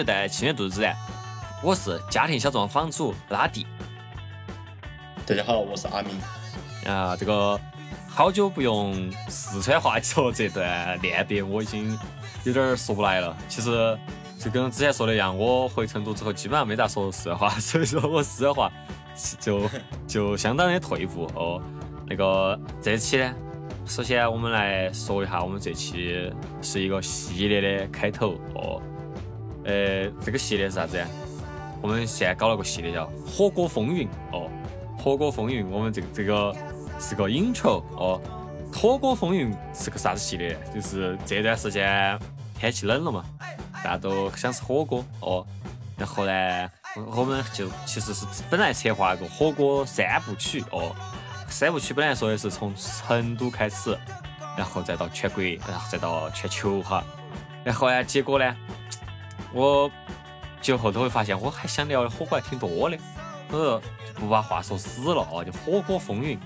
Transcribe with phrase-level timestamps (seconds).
[0.00, 0.94] 迎收看《青年度自然》，
[1.62, 3.66] 我是家庭小作坊坊主拉蒂。
[5.26, 6.18] 大家好，我是阿明。
[6.90, 7.60] 啊，这个
[8.08, 11.98] 好久不用四川话说这段练别，我已经
[12.44, 13.36] 有点说不来了。
[13.46, 13.98] 其实
[14.38, 18.72] 就跟之前说的一样，我回成都之后基本上没咋说四川话，所以说我四川话
[19.38, 19.68] 就
[20.08, 21.62] 就相当的退步哦。
[22.08, 23.34] 那个这期呢？
[23.84, 26.32] 首先，我们来说一下，我们这期
[26.62, 28.80] 是一个系列的开头哦。
[29.64, 31.06] 呃，这个系列是啥子呀？
[31.82, 34.50] 我们现在搞了个系列叫《火锅风云》哦，
[35.02, 35.64] 《火锅风云》。
[35.70, 36.54] 我们这个这个
[36.98, 38.20] 是个引球哦，
[38.76, 40.58] 《火锅风云》是个啥子系列？
[40.74, 42.18] 就是这段时间
[42.58, 43.24] 天气冷了嘛，
[43.82, 45.46] 大家都想吃火锅哦。
[45.96, 46.70] 然后呢，
[47.14, 50.94] 我们就其实是本来策划一个火锅三部曲哦。
[51.48, 53.98] 三部曲本来说的是从成都开始，
[54.56, 57.02] 然后再到全国，然后再到全球哈。
[57.64, 58.56] 然后呢，结果呢，
[59.52, 59.90] 我
[60.60, 62.98] 就后头会发现我还想聊的火锅还挺多的，
[63.50, 63.82] 我说
[64.14, 66.38] 不把话说死了哦，就火锅风云。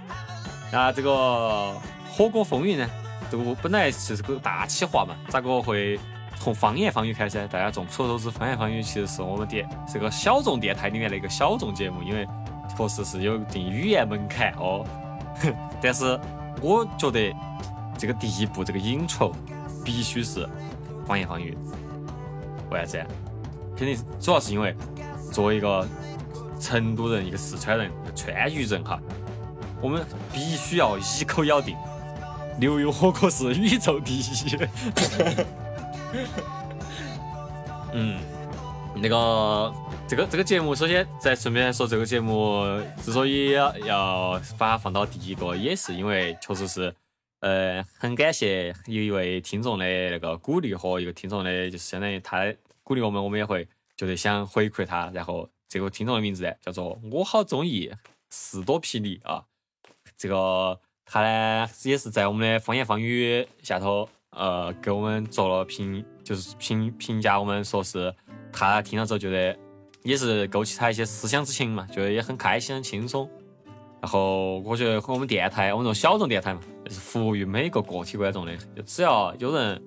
[0.73, 1.73] 那这个
[2.11, 2.91] 火锅风云呢，
[3.31, 5.99] 这个本来就是个大企划嘛，咋个会
[6.39, 7.47] 从方言方语开始？
[7.49, 12.27] 大家众所周知，方言方语其实是我们电是个小众电台里面的一个小众节目，因为。
[12.77, 14.85] 确实是有一定语言门槛哦，
[15.81, 16.19] 但是
[16.61, 17.33] 我觉得
[17.97, 19.31] 这个第一步这个引出
[19.85, 20.49] 必须是
[21.07, 21.57] 方言方语，
[22.75, 23.07] 为啥子？
[23.77, 24.75] 肯定主要是因为
[25.33, 25.89] 作为一个
[26.61, 29.01] 成都人，一个四川人，川渝人哈，
[29.81, 31.77] 我们必须要一口咬定
[32.59, 34.23] 牛油火锅是宇宙第一。
[37.93, 38.19] 嗯，
[38.97, 39.73] 那个。
[40.07, 42.63] 这个这个节目，首先再顺便说，这个节目
[43.03, 46.95] 之所以要要把它放到第一个，也是因为确实是，
[47.41, 52.45] 呃，很感谢有一位听众的那个鼓励和一个听众的，就是相当于他
[52.85, 55.11] 鼓励我们，我们也会觉得想回馈他。
[55.13, 57.91] 然后这个听众的名字呢，叫做我好中意
[58.31, 59.43] 士多啤梨啊。
[60.17, 68.15] 这个他呢也是在我们的方言方语下头，呃，给我们做了评，就是评评价我们说是
[68.53, 69.59] 他听了之后觉得。
[70.05, 73.27] 也是勾起他一些思乡之情嘛，觉得也很开心、很轻松。
[74.03, 79.83] 然后我觉得和我们电台，我们这种小众电台嘛，就是服务于每个个体观众的，就只要有人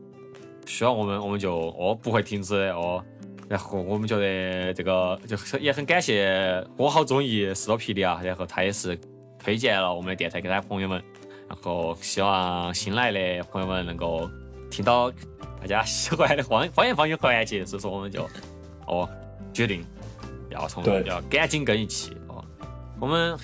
[0.67, 3.03] 需要我们，我们就哦不会停止的哦。
[3.49, 8.19] 然后我们觉得这个就也很感谢，我好中意士多啤梨啊。
[8.23, 8.99] 然后他也是
[9.39, 11.01] 推荐了我们的电台给他朋友们。
[11.47, 14.29] 然后希望新来的朋友们能够
[14.69, 15.09] 听到
[15.61, 18.29] 大家喜欢的方方言方言环节，所以说我们就
[18.85, 19.09] 哦
[19.53, 19.83] 决定。
[20.49, 22.43] 要从要赶紧跟一起哦。
[22.99, 23.37] 我们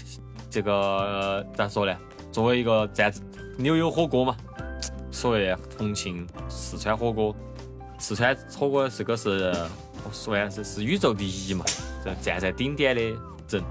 [0.49, 1.95] 这个咋说呢？
[2.31, 3.13] 作为一个在
[3.57, 4.35] 牛油火锅嘛，
[5.13, 7.33] 所谓重庆四川火锅，
[7.99, 9.53] 四川火锅这个是
[10.03, 11.63] 我说呀是是宇宙第一嘛，
[12.19, 13.01] 站在顶点的
[13.47, 13.63] 人，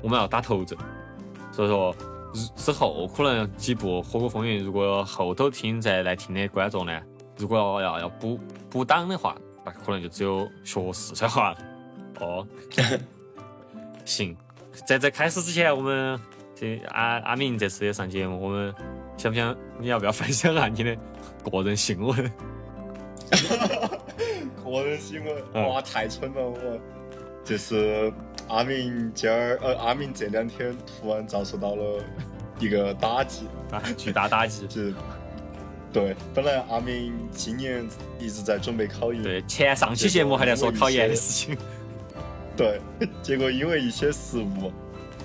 [0.00, 0.78] 我们要打头阵。
[1.52, 1.94] 所以说
[2.56, 7.02] 之后可能几部《火锅风云》，如果后头听再来听的观众呢，
[7.36, 8.40] 如果要要要补
[8.70, 11.58] 补档的话，那可能就只有学四川话了。
[12.20, 12.46] 哦，
[14.06, 14.36] 行，
[14.86, 16.18] 在这开始之前，我们
[16.54, 18.74] 这阿阿明这次也上节目，我们
[19.16, 19.56] 想不想？
[19.78, 20.96] 你要不要分享下你的
[21.50, 22.16] 个人新闻？
[24.64, 26.40] 个人新闻，哇，太蠢了！
[26.42, 26.80] 我
[27.44, 28.12] 就是
[28.48, 32.02] 阿明今儿呃，阿明这两天突然遭受到了
[32.58, 34.66] 一个打击，啊巨大打击。
[34.70, 34.92] 是，
[35.92, 37.86] 对，本来阿明今年
[38.18, 41.56] 一直在准备考研，对，前上期节目还在说考研的事情。
[42.56, 42.80] 对，
[43.22, 44.72] 结果因为一些失误，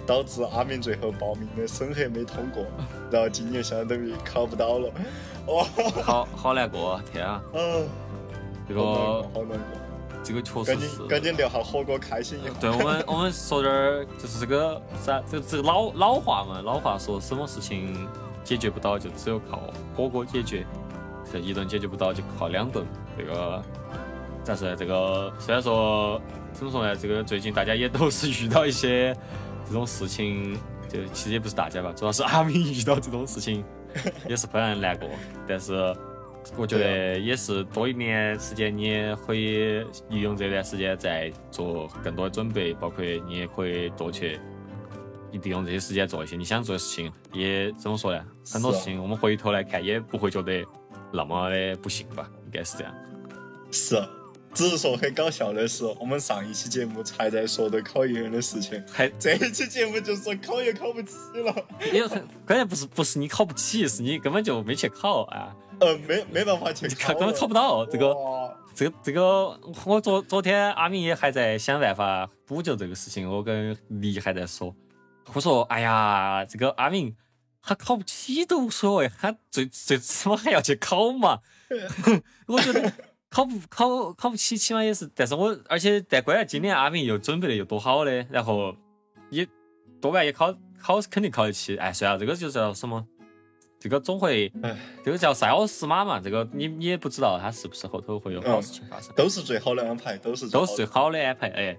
[0.09, 2.66] 导致阿明最后报名的审核没通过，
[3.12, 4.92] 然后今年相当于考不到了，
[5.46, 5.64] 哇，
[6.02, 7.40] 好好难过，天啊！
[7.53, 7.88] 嗯，
[8.67, 9.79] 这个好难过，
[10.23, 11.03] 这个确实是。
[11.03, 12.50] 赶紧聊下火锅，开心一下。
[12.59, 18.08] 对我们，我们说点儿，就是这个啥，这这个老老话嘛，老话说，什么事情
[18.44, 19.61] 解决不到，就只有靠
[19.96, 20.66] 火锅解决，
[21.32, 22.84] 这一顿解决不到，就靠两顿。
[23.16, 23.61] 这个
[24.44, 26.20] 但是这个虽然说。
[26.52, 26.96] 怎么说呢？
[26.96, 29.16] 这个最近大家也都是遇到一些
[29.70, 30.58] 这种事情，
[30.90, 33.64] 就其实也不是大家吧，主要是阿明遇到这种事情
[34.28, 35.08] 也是非常难过。
[35.48, 35.96] 但是
[36.58, 39.80] 我觉得也是多一年时间，你也可以
[40.10, 44.40] 利用这段时间再做更多的准备，包括你也可以多去
[45.32, 47.12] 利用这些时间做一些你想做的事情。
[47.32, 48.26] 也怎么说呢？
[48.52, 50.66] 很多事情我们回头来看也不会觉得
[51.14, 52.28] 那么的不幸吧？
[52.46, 52.94] 应该是这样。
[53.72, 54.02] 是。
[54.53, 61.66] 只是说很搞笑的是，我们上一期节目才在说的考研的事情，还这一期节目就说考研考不起了。
[61.93, 62.07] 因为
[62.46, 65.55] 关键不是不是你考不起，是你根本就没去考啊。
[65.79, 68.16] 呃，没没办法去考，根本考不到这个。
[68.75, 74.73] 这个这个，我昨昨天阿明也还在想办法补救这个事情，我跟黎还在说，
[75.34, 77.13] 我说哎呀，这个阿明
[77.61, 81.40] 他考不起都无所谓，他最最起码还要去考嘛。
[82.47, 82.93] 我觉得
[83.29, 88.76] 考不考考不起，起码也是，但是我而且但关键今年阿明又准备的又多好的，然后
[89.29, 89.47] 也
[90.02, 91.78] 多半也考考肯定考得起。
[91.78, 93.05] 哎，算了，这个就叫什么？
[93.79, 101.47] 这个总会哎，这个叫塞翁失马嘛，这个你你也不知道他是不是后头会有好事情发生，都是最好的安排，都是都是最好好的安排。
[101.49, 101.78] 哎，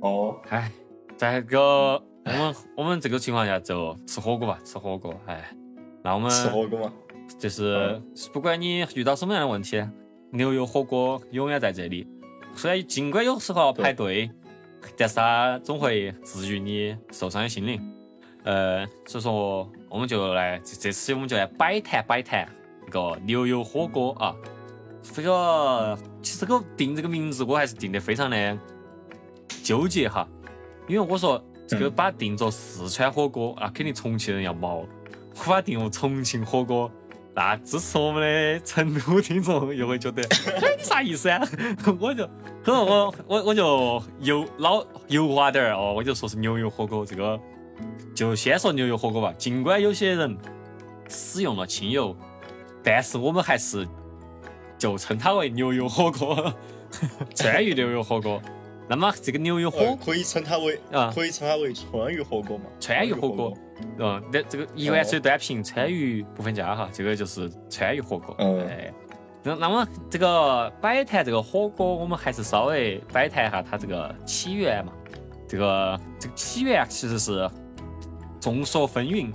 [0.00, 0.40] 哦。
[0.48, 0.72] 哎，
[1.16, 5.14] 在这个我们 我们这个情况下就吃火锅吧，吃火锅。
[5.26, 5.54] 哎，
[6.02, 6.92] 那我们吃火锅嘛，
[7.38, 8.00] 就是
[8.32, 9.86] 不管你遇到什么样的问题，
[10.34, 12.06] 牛油火锅永远在这里。
[12.56, 14.28] 虽然尽管有时候要排队，
[14.96, 17.80] 但是它总会治愈你受伤的心灵。
[18.42, 22.46] 呃，所以说我们就来这这次我们就来摆谈摆谈
[22.84, 24.34] 这个牛油火锅啊。
[25.02, 28.58] 这个其实这个定这个名字我还是定得非常的
[29.62, 30.28] 纠结哈，
[30.88, 34.86] 因为我说这个嗯把它定做四川火锅啊，肯定重庆人要毛；
[35.36, 36.90] 我把它定为重庆火锅，
[37.34, 40.22] 那支持我们的成都听众又会觉得，
[40.62, 41.40] 哎，你啥意思啊？
[41.98, 42.24] 我就，
[42.62, 47.38] 可能我我我就油老油滑点儿哦，我就说是牛油火锅这个，
[48.14, 49.32] 就先说牛油火锅吧。
[49.36, 50.36] 尽管有些人
[51.08, 52.16] 使用了清油，
[52.84, 53.86] 但是我们还是
[54.78, 56.54] 就称它为牛油火锅，
[57.34, 58.40] 川渝牛油火锅。
[58.86, 62.64] 那么这个牛油火呃可以称它为啊可以称它为川渝火锅嘛？
[62.78, 63.56] 川渝火锅，
[63.98, 68.34] 嗯，那这个一碗水端平，川渝不分家哈，这个就是川渝火锅。
[68.38, 68.92] 嗯哎，
[69.42, 74.92] 那那么这个摆谈这个火锅，我们还是稍微摆谈一下它这个起源嘛。
[75.46, 77.48] 这个这个起源其实是
[78.40, 79.32] 众说纷纭，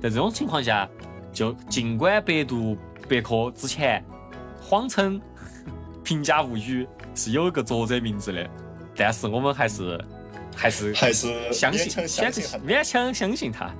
[0.00, 0.88] 在这种情况下，
[1.32, 2.76] 就尽管百度
[3.08, 4.02] 百科之前
[4.60, 5.20] 谎称
[6.04, 8.48] 平价物语是有一个作者名字的，
[8.94, 9.98] 但是我们还是
[10.54, 12.44] 还是还是相信相信。
[12.60, 13.70] 勉强相信他，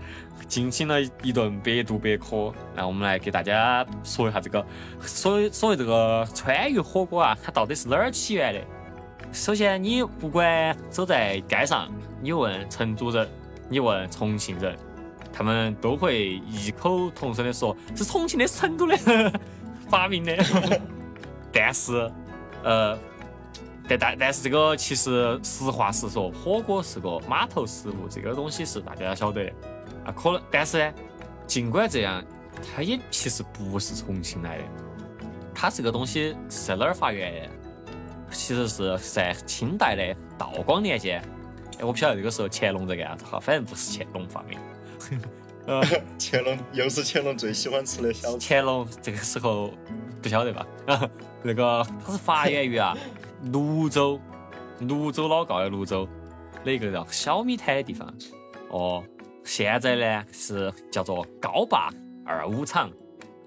[0.49, 2.53] 进行了一顿百度百科。
[2.75, 4.65] 那我们来给大家说一下这个
[5.01, 8.61] 所所谓这个川渝火锅啊，它到底是哪儿起源的？
[9.33, 11.91] 首先，你不管走在街上，
[12.21, 13.29] 你问成都人，
[13.69, 14.77] 你问重庆人，
[15.33, 18.97] 他们都会异口同声的说是重庆的，是成都的
[19.89, 20.37] 发明的。
[21.53, 22.11] 但是，
[22.63, 22.99] 呃，
[23.89, 29.53] 但但但是这个其实实话实说，火锅是个码头食物，这个东西是大家要晓得的
[30.07, 30.13] 啊。
[30.13, 30.95] 可能，但是呢，
[31.47, 32.25] 尽管这样，
[32.75, 34.65] 它也其实不是重庆来的，
[35.55, 37.51] 它这个东西是在哪儿发源的？
[38.33, 41.23] 其实是在清代的道光年间。
[41.79, 44.59] 哎，我不晓得这个时候乾隆在干啥子哈，反正不是乾隆发明。
[45.67, 45.83] 呃，
[46.19, 48.39] 乾隆又是乾隆最喜欢吃的小吃。
[48.41, 49.71] 乾隆这个时候
[50.21, 50.67] 不晓得吧？
[51.43, 52.97] 那个它是发源于啊
[53.53, 54.21] 泸州，
[54.81, 56.09] 泸州老窖的泸州
[56.65, 58.13] 那个叫小米摊的地方。
[58.71, 59.05] 哦，
[59.45, 61.91] 现在呢是叫做高坝
[62.25, 62.91] 二五厂。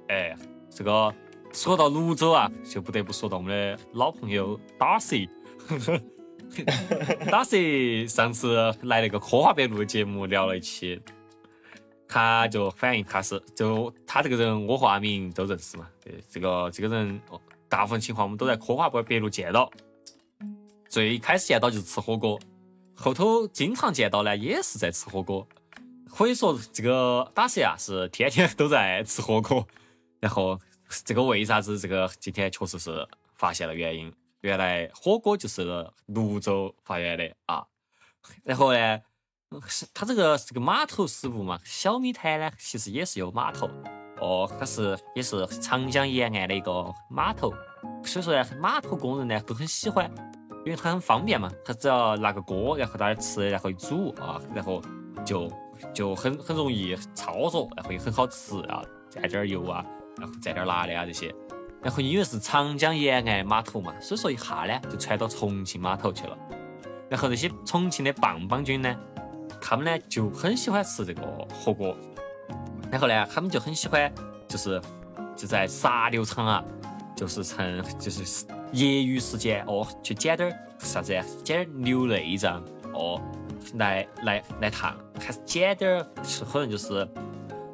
[0.08, 0.36] 哎，
[0.70, 1.14] 这个
[1.52, 5.16] 说到泸州啊，就不得不说到我们的老朋友打蛇。
[7.30, 7.58] 打蛇
[8.08, 11.02] 上次来那个科华北路的节目聊了一期，
[12.08, 15.86] 他就反映他是就他这个人，我和阿明都认识嘛。
[16.02, 19.70] 对，这个这个人，哦大部分情况我们都在科华北路见到。
[20.90, 22.40] 最开始见到就是吃火锅，
[22.96, 25.48] 后头经常见到呢，也是在吃火锅。
[26.10, 29.68] 可以说这个打蛇啊是天天都在吃火锅。
[30.20, 30.60] 然后
[31.06, 37.64] 这个为啥子这个今天确实是发现了原因，原来火锅就是泸州发源的啊。
[38.44, 39.00] 然后呢，
[39.68, 43.70] 是它这个是个码头食物嘛，小米摊呢其实也是有码头
[44.20, 47.54] 哦，它是也是长江沿岸的一个码头，
[48.04, 50.12] 所以说呢，码头工人呢都很喜欢，
[50.68, 54.82] 因为它很方便嘛，它只要拿个锅，然后在那儿吃，然后一煮啊，然后
[55.24, 55.50] 就
[55.94, 59.86] 就很很容易操作，然后也很好吃啊，蘸点油啊，
[60.18, 61.34] 然后蘸点辣的啊这些。
[61.82, 66.38] 然后因为是长江沿岸码头嘛，所以说一下呢就传到重庆码头去了。
[67.10, 68.94] 然后那些重庆的棒棒军呢，
[69.62, 71.22] 他们呢就很喜欢吃这个
[71.54, 71.96] 火锅，
[72.92, 74.12] 然后呢，他们就很喜欢，
[74.50, 74.82] 就是
[75.34, 76.62] 就在杀牛场啊，
[77.16, 83.22] 就是趁就是业余时间哦，去捡点儿啥子，捡点儿牛内脏哦，
[83.76, 87.08] 来来来烫，还是捡点儿，是可能就是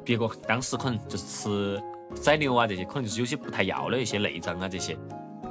[0.04, 1.82] 别个当时可能就是吃
[2.14, 4.96] 宰牛啊这些，可能就是有些不太要的一些内脏啊这些，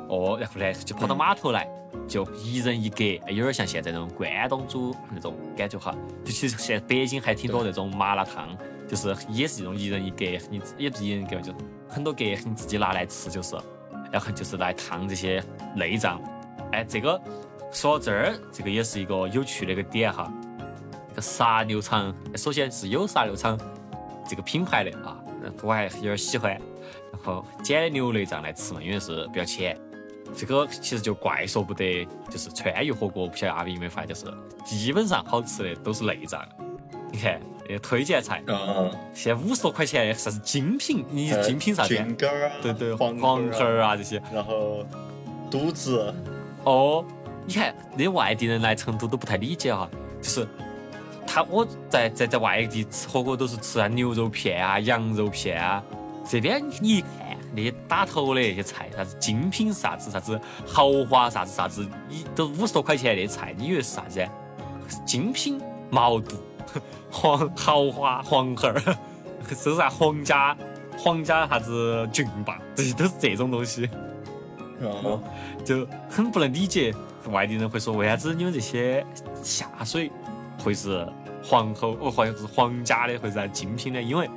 [0.07, 1.67] 哦，然后呢就跑到码头来。
[2.07, 5.95] 就一人一格，有点像现在那种关东煮那种感觉哈。
[6.25, 8.49] 就其实现在北京还挺多那种麻辣烫，
[8.87, 11.53] 就是也是这种一人一格，你也不是一人一格，就
[11.87, 13.55] 很多格你自己拿来吃就是。
[14.13, 15.43] 然后就是来烫这些
[15.75, 16.21] 内脏。
[16.71, 17.19] 哎，这个
[17.71, 20.31] 说到这儿，这个也是一个有趣的一个点哈。
[21.09, 23.59] 这个杀牛场，首先是有杀牛场
[24.27, 25.17] 这个品牌的啊，
[25.63, 26.51] 我还有点喜欢。
[27.11, 29.75] 然后捡牛内脏来吃嘛，因为是不要钱。
[30.35, 34.25] 这个其实就怪说不得，就是川渝火锅，不晓得阿斌有没有发现，就是
[34.63, 36.43] 基本上好吃的都是内脏。
[37.11, 37.39] 你看，
[37.69, 41.05] 那推荐菜，嗯，现在五十多块钱啥子精品？
[41.09, 41.95] 你精品啥子？
[41.95, 44.21] 菌根儿啊，对对，黄黄喉儿啊这些。
[44.33, 44.85] 然后
[45.49, 46.13] 肚子，
[46.63, 47.03] 哦，
[47.45, 49.89] 你看那外地人来成都都不太理解哈，
[50.21, 50.47] 就是
[51.25, 55.83] 他我在在在外地吃火锅都是吃啊牛肉片啊、羊肉片啊，
[56.27, 57.09] 这边你一看
[57.55, 64.29] 那些打头的那些菜，啥子精品啥子啥子豪华啥子啥子，你都五十多块钱的菜，你以为是啥子啊？
[65.05, 66.35] 精品毛肚、
[67.11, 68.81] 黄豪华黄喉儿，
[69.49, 70.55] 是啥皇家
[70.97, 73.89] 皇家啥子郡霸，这些都是这种东西。
[74.81, 75.21] 哦，
[75.63, 76.93] 就很不能理解
[77.31, 79.05] 外地人会说为啥子你们这些
[79.41, 80.11] 下水
[80.61, 81.07] 会是
[81.41, 84.01] 皇后哦，或者是皇家的，或者是精品的？
[84.01, 84.29] 因为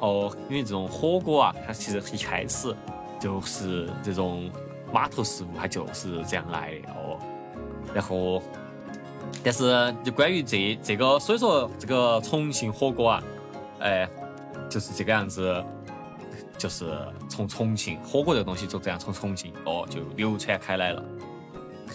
[0.00, 2.74] 哦，因为这种火锅啊，它其实一开始
[3.20, 4.50] 就是这种
[4.92, 7.18] 码头食物，它就是这样来的哦。
[7.94, 8.42] 然后，
[9.42, 13.22] 但是就关于这这个，所以说这个重庆火锅啊，
[13.80, 14.08] 哎，
[14.68, 15.64] 就是这个样子。
[16.56, 16.92] 就是
[17.28, 21.00] 从重庆火锅这个东西就这样从重庆哦就流传开来了。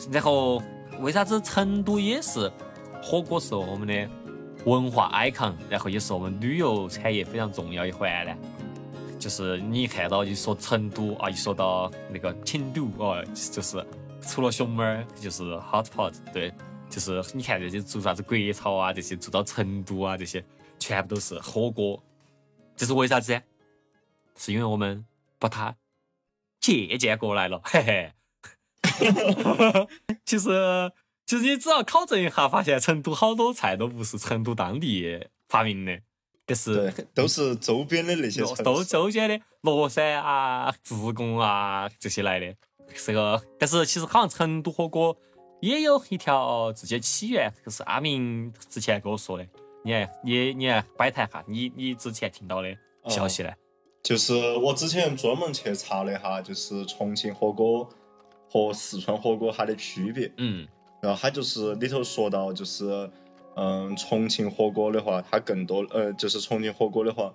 [0.10, 0.64] 然后
[1.02, 2.50] 为啥子成都也是
[3.02, 4.10] 火锅是我们的
[4.64, 8.34] 文化 icon，然后也是我们旅游产业非常重要一环呢？
[9.20, 13.22] 就是你一看到一说成都啊，一说到那个成都哦，
[13.52, 13.86] 就是
[14.22, 14.82] 除了熊猫
[15.20, 16.54] 就是 hot pot，对，
[16.94, 20.46] 就是你看这些做啥子国潮啊，这些做到成都啊，这些
[20.78, 22.00] 全部都是火锅，
[22.76, 23.42] 这是为啥子？
[24.38, 25.04] 是因为我们
[25.40, 25.76] 把它
[26.60, 28.12] 借鉴过来了， 嘿嘿。
[30.24, 30.92] 其实，
[31.26, 36.00] 其实你只要考证一下，发现成都好多菜都不是成都当地发明的，
[36.46, 42.56] 但是，都是周边的那些都周边的乐山啊、自贡啊这些来的。
[43.04, 45.18] 这个，但是其实好像成都火锅
[45.64, 49.48] 也有一条自己的起源，就是阿明之前跟我说的。
[49.82, 52.68] 你来，你你来摆谈哈你你之前听到的
[53.08, 53.50] 消息呢？
[54.04, 57.88] 就是我之前专门去查了一下，就是重庆火锅
[58.50, 60.34] 和四川火锅它的区别。
[60.36, 60.68] 嗯，
[61.02, 63.10] 然后它就是里头说到，就是
[63.56, 67.34] 嗯，重庆火锅的话，它更多呃，就是重庆火锅的话，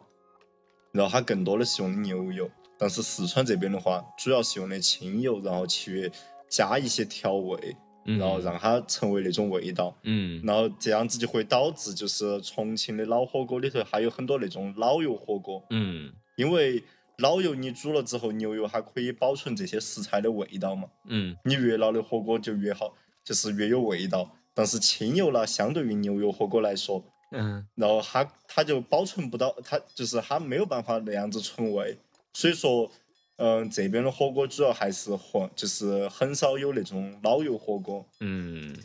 [0.92, 6.12] 然后它更多的是用牛油，但是四川这边的话，主要是用的清油，然后去
[6.50, 7.76] 加一些调味，嗯
[8.16, 9.94] 然后让它成为那种味道。
[10.04, 16.82] 嗯然后这样子就会导致，就是重庆的老火锅里头还有很多那种老油火锅，嗯因为
[17.18, 20.88] 老油你煮了之后，牛油它可以保存这些食材的味道嘛。
[21.06, 24.30] 嗯你越老的火锅就越好，就是越有味道。
[24.54, 31.98] 但是清油呢，相对于牛油火锅来说，嗯然后它它就保存不到，它就是它没有办法那样子存味。
[32.34, 32.90] 所以说，
[33.38, 38.04] 嗯、这边的火锅主要还是火，就是很少有那种老油火锅。
[38.20, 38.76] 嗯，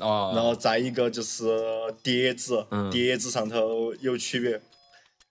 [0.00, 1.46] 哦，然后再一个就是
[2.02, 4.60] 碟子，嗯碟子上头有区别。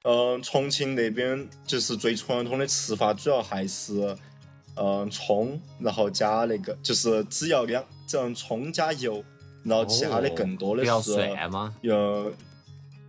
[0.08, 4.16] 嗯、重庆那边就是最传统的吃法，主要还是
[4.76, 9.24] 嗯、葱，然后加那个就是只要两只要葱加油，
[9.64, 11.74] 然后其他的更多的不要是蒜吗？
[11.82, 12.32] 呃，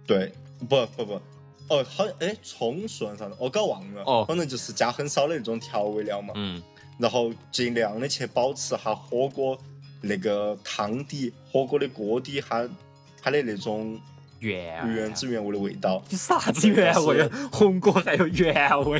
[0.06, 0.32] 对，
[0.68, 1.20] 不不不，
[1.68, 3.34] 哦，好，哎，葱算啥子？
[3.38, 4.02] 我搞忘了。
[4.04, 6.32] 哦反正就是加很少的那种调味料嘛。
[6.36, 6.62] 嗯
[6.98, 9.58] 然后尽量的去保持哈火锅
[10.00, 12.66] 那个汤底、火锅的锅底它
[13.22, 14.00] 它的那种
[14.38, 16.02] 原原汁原味的味道。
[16.08, 17.28] 你啥子原味啊？
[17.52, 18.54] 红锅还有原
[18.88, 18.98] 味，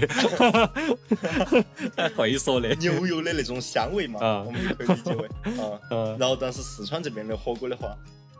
[2.17, 2.75] 会说的。
[2.75, 5.27] 牛油的那种香味嘛，啊我们也可以理解为
[5.63, 5.81] 啊。
[5.91, 7.97] 嗯然后，但是四川这边的火锅的话，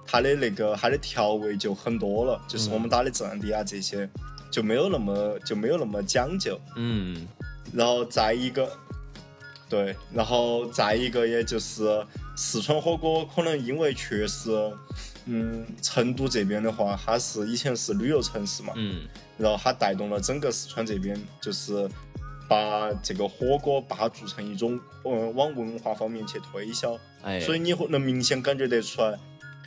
[0.07, 4.09] 它的那个它的调味就很多了，就是我们打的阵地啊这些
[4.51, 6.59] 就没有那么就没有那么讲究。
[6.77, 7.27] 嗯
[7.73, 8.71] 然后再一个，
[9.69, 14.73] 对，然后再一个也就是四川火锅，可能因为确实，
[15.25, 19.09] 嗯，成都这边的话，它是以前是旅游城市嘛，嗯。
[19.37, 21.91] 然后它带动了整个四川这边，就是
[22.49, 29.19] 把这个火锅把它做成一种，嗯，往文化方面去推销，哎，所以你会能明显感觉得出来，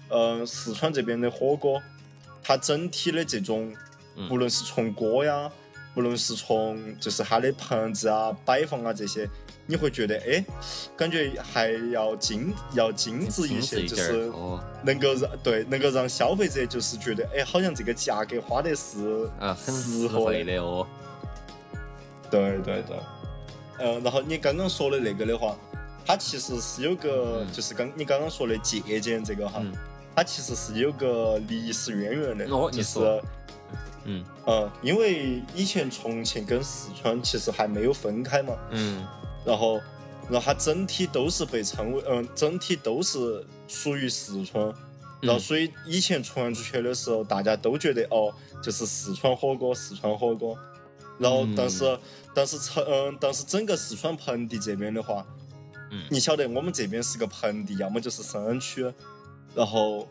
[0.10, 1.82] 呃，四川这边的火锅，
[2.44, 3.74] 它整体的这种，
[4.16, 4.30] 嗯。
[4.30, 5.50] 无论是从锅呀，
[5.96, 9.30] 无论是从就是它的盘子啊、摆放啊这些，
[9.66, 10.44] 你会觉得哎，
[10.98, 14.32] 感觉还要精要精致一些，一就是
[14.84, 20.86] 能够让对能够让消费者就是觉得哎，好像这个价格花的是啊，很实实惠惠的哦。
[22.30, 22.98] 对对对，
[23.80, 25.56] 嗯，然后你刚刚说的那个的话，
[26.06, 27.52] 它其实是有个，嗯。
[27.52, 29.74] 就是刚你刚刚说的借鉴这个哈，嗯
[30.16, 33.22] 它其实是有个历史渊源的，哦就是
[34.06, 34.24] 嗯。
[34.46, 39.06] 嗯，因为以前重庆跟四川其实还没有分开嘛，嗯。
[39.46, 39.80] 然后，
[40.30, 44.74] 然后它整体都是被称为，嗯，整体都是属于四川。
[45.22, 50.58] 然后，嗯所以以前传出去的时候，大家都觉得哦，就是四川火锅，四川火锅。
[51.20, 52.00] 然后，但是，
[52.34, 55.26] 但是成，嗯，但是整个四川盆地这边的话，
[55.92, 56.04] 嗯。
[56.10, 58.90] 你晓得我们这边是个盆地，要么就是山区，
[59.56, 60.08] 然后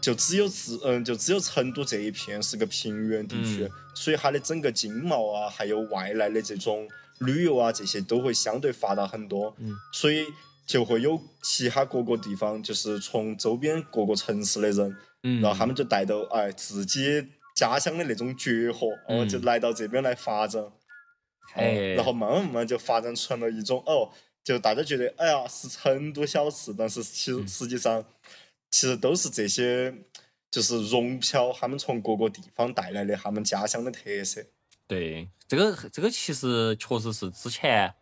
[0.00, 3.70] 就只有自，嗯，就只有成都这一片是个平原地区，嗯。
[3.94, 9.54] 所以它的整个经贸啊，还有外来的这种旅游啊，这些都会相对发达很多。
[9.58, 9.76] 嗯。
[9.92, 10.26] 所以
[10.66, 20.72] 就会有其他各个地方，就是从周边各个城市的人，嗯，然后他们就带着哎自己家乡的那种绝活，哦，嗯就来到这边来发展，哦
[21.54, 24.10] 哎，然后慢慢慢慢就发展成了一种哦，
[24.42, 27.46] 就大家觉得哎呀是成都小吃，但是其实嗯。
[27.46, 28.04] 实际上
[28.74, 29.94] 其实都是这些
[30.50, 34.44] 就是融漂他们从各个地方带来的他们家乡的特色。
[34.88, 37.94] 对，这个这个其实确实是之前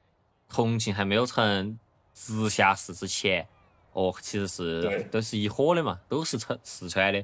[0.49, 1.79] 重庆还没有成
[2.15, 3.47] 直辖市之前，
[3.93, 7.23] 哦，其实是都是一伙的嘛，都是成四川的。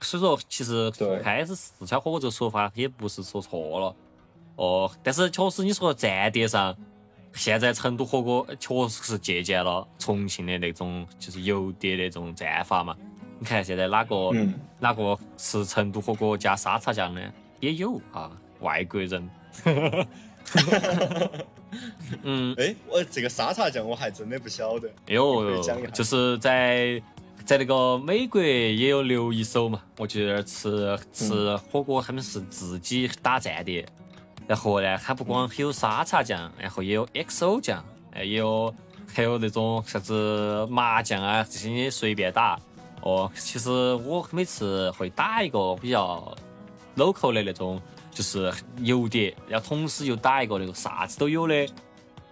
[0.00, 0.90] 所以说，其实
[1.22, 3.94] 开始四川火锅这个说法也不是说错了，
[4.56, 6.74] 哦，但是确实你说站点上，
[7.36, 12.96] 现在成都火锅确实是借鉴了重庆的那种就是油碟那种战法嘛。
[13.38, 17.32] 你看现在哪个、嗯，哪个吃成都火锅加沙茶酱的？
[17.60, 19.30] 也有啊，外国人。
[22.22, 24.88] 嗯，哎，我这个沙茶酱我还真的不晓得。
[25.06, 27.02] 有你可以讲一下就是在
[27.44, 33.86] 在那个美国也有留一手嘛，我记得吃吃火锅他们是自己打站点，
[34.46, 38.72] 然后呢，它不光有沙茶酱，然后也有 XO 酱，哎，也有
[39.12, 42.58] 还有那种啥子麻酱啊这些你随便打。
[43.02, 46.36] 哦，其实我每次会打一个比较
[46.96, 47.80] local 的那种，
[48.10, 51.68] 就是油碟，然后同时又打一个那个啥子都有的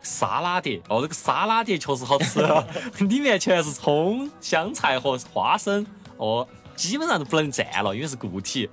[0.03, 0.81] 沙拉碟。
[0.89, 2.41] 哦，那个沙拉碟确实好吃，
[3.05, 5.87] 里面全是葱、香菜和花生。
[6.17, 8.69] 哦，基本上都不能蘸了，因为是固体。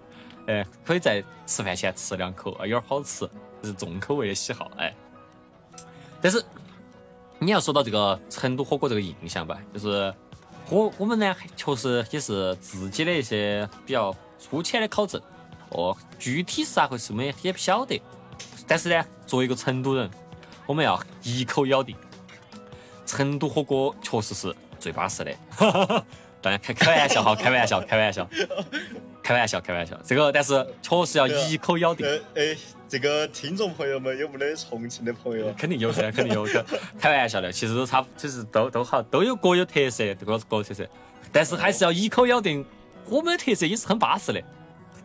[0.47, 3.29] 哎，可以在吃饭前吃两口，啊，有点好吃，
[3.61, 4.71] 这是重口味的喜好。
[4.77, 4.93] 哎，
[6.21, 6.43] 但是
[7.39, 10.13] 你要说到这个成都火锅这个印象吧，就是
[10.69, 15.21] 我我们呢确实也是自己的一些比较粗浅的考证，
[15.69, 18.01] 哦，具体是咋回事我们也也不晓得。
[18.67, 20.09] 但是呢，作为一个成都人，
[20.65, 21.95] 我们要一口咬定，
[23.05, 25.35] 成都火锅确实是最巴适的。
[26.41, 28.27] 当然开开玩笑哈，开玩笑，开玩笑，
[29.31, 29.97] 开玩笑，开玩笑。
[30.05, 32.05] 这个但是确实要一口咬定。
[32.05, 32.57] 呃，哎，
[32.89, 35.51] 这个听众朋友们有没得重庆的朋友？
[35.57, 36.43] 肯定有噻，肯定有。
[36.45, 36.63] 开
[36.99, 40.85] 开玩笑的，其实都差，其实都都好，都有各有特色，各各有特色。
[41.31, 42.65] 但是还是要一口咬定，
[43.05, 44.43] 我们的特色也是很巴适的，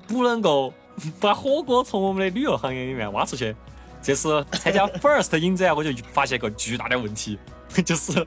[0.09, 0.75] 不能够
[1.21, 3.55] 把火锅从我们的旅游行业里面挖出去。
[4.03, 7.39] 这次参加 First 影展，我就发现一个巨大的问题，
[7.85, 8.27] 就是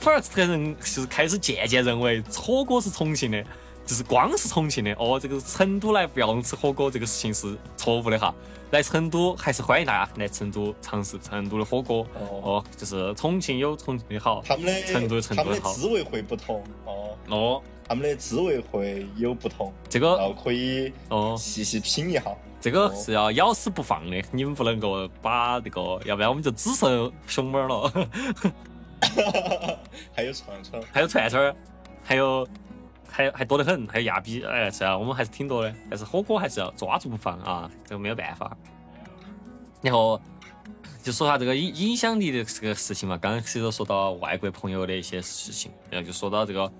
[0.00, 3.44] First 的人就是开始渐渐认为火锅是重庆的，
[3.86, 8.34] 就是光是重庆的哦，这个成都来不要吃火锅这个事情是错误的哈。
[8.70, 15.70] 来成都还是欢迎大家来成都尝试成都的火锅哦，哦，就是重庆有重庆的好，他们的成都有成他都的好。
[15.70, 22.24] 们的滋味会不同哦，哦，他们的滋味会有不同，这个可以哦，细细品一下。
[22.60, 27.92] 这个是要咬死不放的，你们不能够把那个，要不然我们就只剩熊猫了。
[30.16, 31.54] 还有串串，还有串串儿，
[32.02, 32.48] 还有
[33.14, 35.72] 还还多得很，还有亚比，哎，是啊，我们还是挺多的。
[35.88, 38.56] 但是火锅还是要抓住不放啊，这个没有办法。
[39.80, 40.20] 然后
[41.00, 46.72] 就说下这个影影响力的这个事情嘛，刚刚其实说到外国朋友的一些事情，然后就说到这个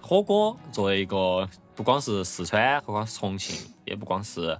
[0.00, 4.58] 火锅作为一个不光是四川，不光是重庆，也不光是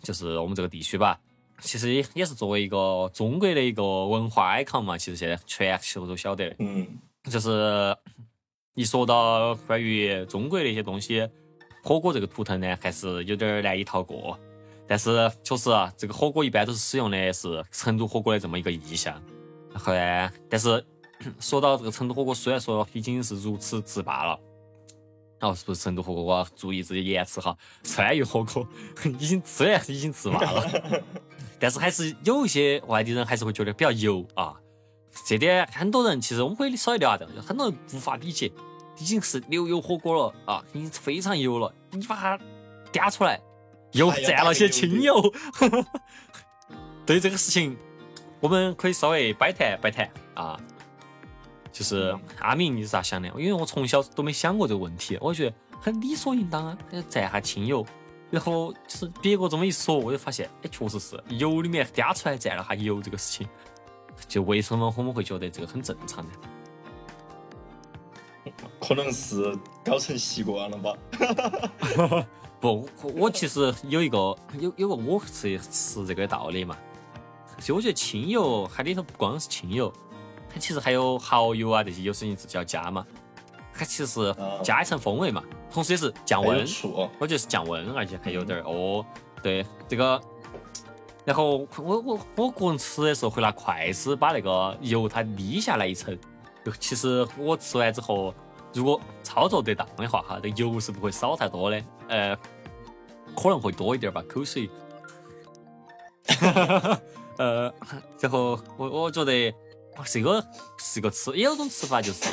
[0.00, 1.18] 就是我们这个地区吧，
[1.58, 6.56] 其实也也是作为一个中国的一个文化 icon 嘛，其实现在全球都晓得的。
[6.60, 6.86] 嗯，
[7.24, 7.96] 就是
[8.74, 11.28] 一说到关于中国的一些东西，
[11.82, 14.36] 火锅这个图腾呢，还是有点儿难以逃过。
[14.86, 19.14] 但是确实啊，这个火锅一般都是使用的是成都火锅的这么一个意象。
[19.72, 20.84] 然后呢，但是
[21.38, 24.38] 说到这个成都火锅，虽然说已经是如此制霸了。
[25.40, 26.24] 哦，是不是成都火锅？
[26.24, 27.56] 我要注意自己言辞哈。
[27.84, 28.66] 川渝火锅
[29.04, 31.02] 已经虽然已经制霸了，
[31.60, 34.56] 但是还是有一些外地人还是会觉得比较油啊。
[35.26, 38.52] 这点很多人其实我们可以稍微聊下这个，很多人无法理解，
[38.98, 42.38] 已经是牛油火锅了啊，已经非常油了，你把它
[42.92, 43.40] 嗲出来，
[43.92, 45.32] 又蘸了些清油。
[47.06, 47.76] 对这个事情，
[48.40, 50.58] 我们可以稍微摆谈摆谈啊。
[51.70, 53.28] 就是阿明，你是咋想的？
[53.30, 56.78] 因为我从小都没想过这个问题，我觉得很理所应当啊，
[57.10, 57.84] 蘸下清油。
[58.30, 63.48] 然后就是别个这么一说，我就发现，哎，确实是油里面嗲出来蘸了下油这个事情，
[64.28, 66.30] 就为什么我们会觉得这个很正常呢？
[68.78, 70.94] 可能是搞成习惯了吧。
[72.60, 74.18] 不，我其实有一个
[74.58, 76.76] 有有个我是吃这个道理嘛。
[77.58, 79.92] 其实我觉得清油它里头不光是清油，
[80.48, 83.06] 它其实还有蚝油啊这些，有时候你自己要加嘛。
[83.72, 86.66] 它其实加一层风味嘛，同时也是降温。
[87.18, 89.04] 我觉得是降温，而且还有点哦，
[89.42, 90.20] 对这个。
[91.24, 96.18] 然后我我我个人吃的时候会拿筷子把那个油它沥下来一层。
[96.64, 98.34] 就其实我吃完之后。
[98.76, 102.36] 如果操作得当的话，哈，这油是不会少太多的，呃，
[103.36, 104.68] 可能会多一点吧，口水。
[107.38, 107.72] 呃，
[108.18, 109.54] 然后我我觉得
[110.04, 110.44] 这个
[110.78, 112.28] 是个吃，也有种吃法就是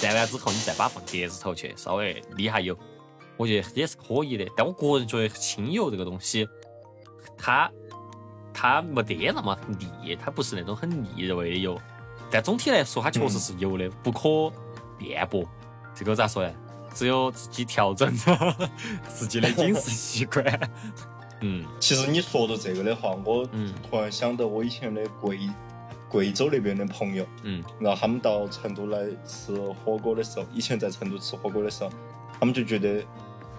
[0.00, 2.76] 蘸完之后你再把它放碟子头去稍微沥下油，
[3.36, 4.44] 我觉得也是可以的。
[4.56, 6.44] 但我个人觉得清油这个东西，
[7.36, 7.70] 它
[8.60, 11.80] 它没得那么腻，它不是那种很腻味的油，
[12.28, 14.52] 但总体来说它确实是油的，不可
[14.98, 15.44] 辩驳。
[15.94, 16.52] 这个咋说呢？
[16.92, 18.12] 只有自己调整
[19.06, 20.44] 自己的饮食习惯。
[21.40, 23.48] 嗯，其实你说到这个的话，我
[23.88, 25.38] 突然想到我以前的贵
[26.08, 31.90] 贵州那边的朋友，嗯，然后他们到成都来吃火锅的时候，以前在成都吃火锅的时候，
[32.40, 33.04] 他们就觉得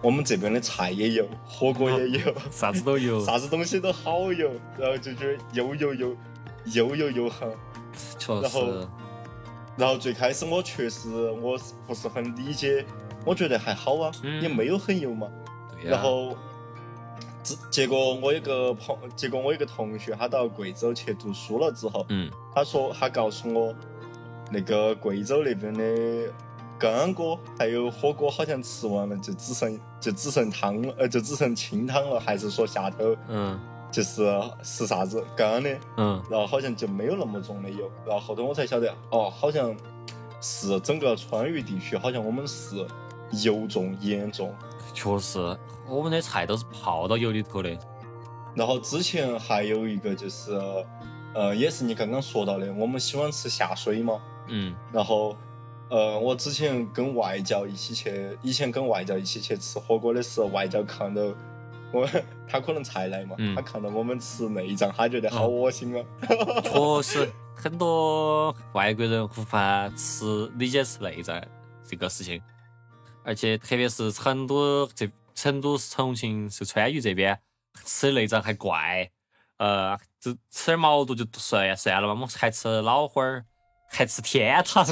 [0.01, 6.15] 我们这边的菜也有，火锅也有， 啥子都有，啥子东西都好有，然后就觉得又油又
[6.65, 7.45] 又油油哈。
[8.17, 8.87] 确实。
[9.77, 11.09] 然后最开始我确实
[11.41, 11.57] 我
[11.87, 12.85] 不是很理解，
[13.25, 15.27] 我觉得还好啊，也没有很油嘛。
[15.81, 16.35] 然后，
[17.41, 23.73] 结结果我有个朋，结果我有个同学，他到贵州去读书了之后，嗯，他说他告诉我，
[24.51, 26.33] 那个贵州那边的
[26.79, 33.59] 干锅还有火锅好像吃完了就只剩就只剩汤了，呃，就只剩清汤了，还是说下头，嗯。
[33.91, 34.23] 就是
[34.61, 39.75] 是啥子干的，嗯，然后好像就没有那么重的油，然后后头我才晓得，哦，好像
[40.39, 42.85] 是整个川渝地区，好像我们是
[43.43, 44.53] 油重盐重。
[44.93, 45.39] 确实，
[45.87, 47.75] 我们的菜都是泡到油里头的。
[48.53, 50.51] 然后之前还有一个就是，
[51.33, 55.35] 呃，也是你刚刚说到的，我们喜欢吃下水嘛，嗯，然后，
[55.89, 61.21] 呃，我之前跟外教一起去，以前跟外教一起去吃火锅的时候，外教看到。
[61.91, 62.07] 我
[62.47, 66.05] 他可能才来嘛，他看到我们吃内脏，他觉得好恶心啊。
[66.61, 71.43] 确实，很多外国人无法吃理解吃内脏
[71.83, 72.39] 这个事情，
[73.23, 77.39] 而且特别是成都这成都、重庆是川渝这边
[77.83, 79.09] 吃内脏还怪，
[79.57, 83.45] 呃，这吃点毛肚就算算了嘛，我们还吃脑花儿，
[83.89, 84.85] 还吃天堂，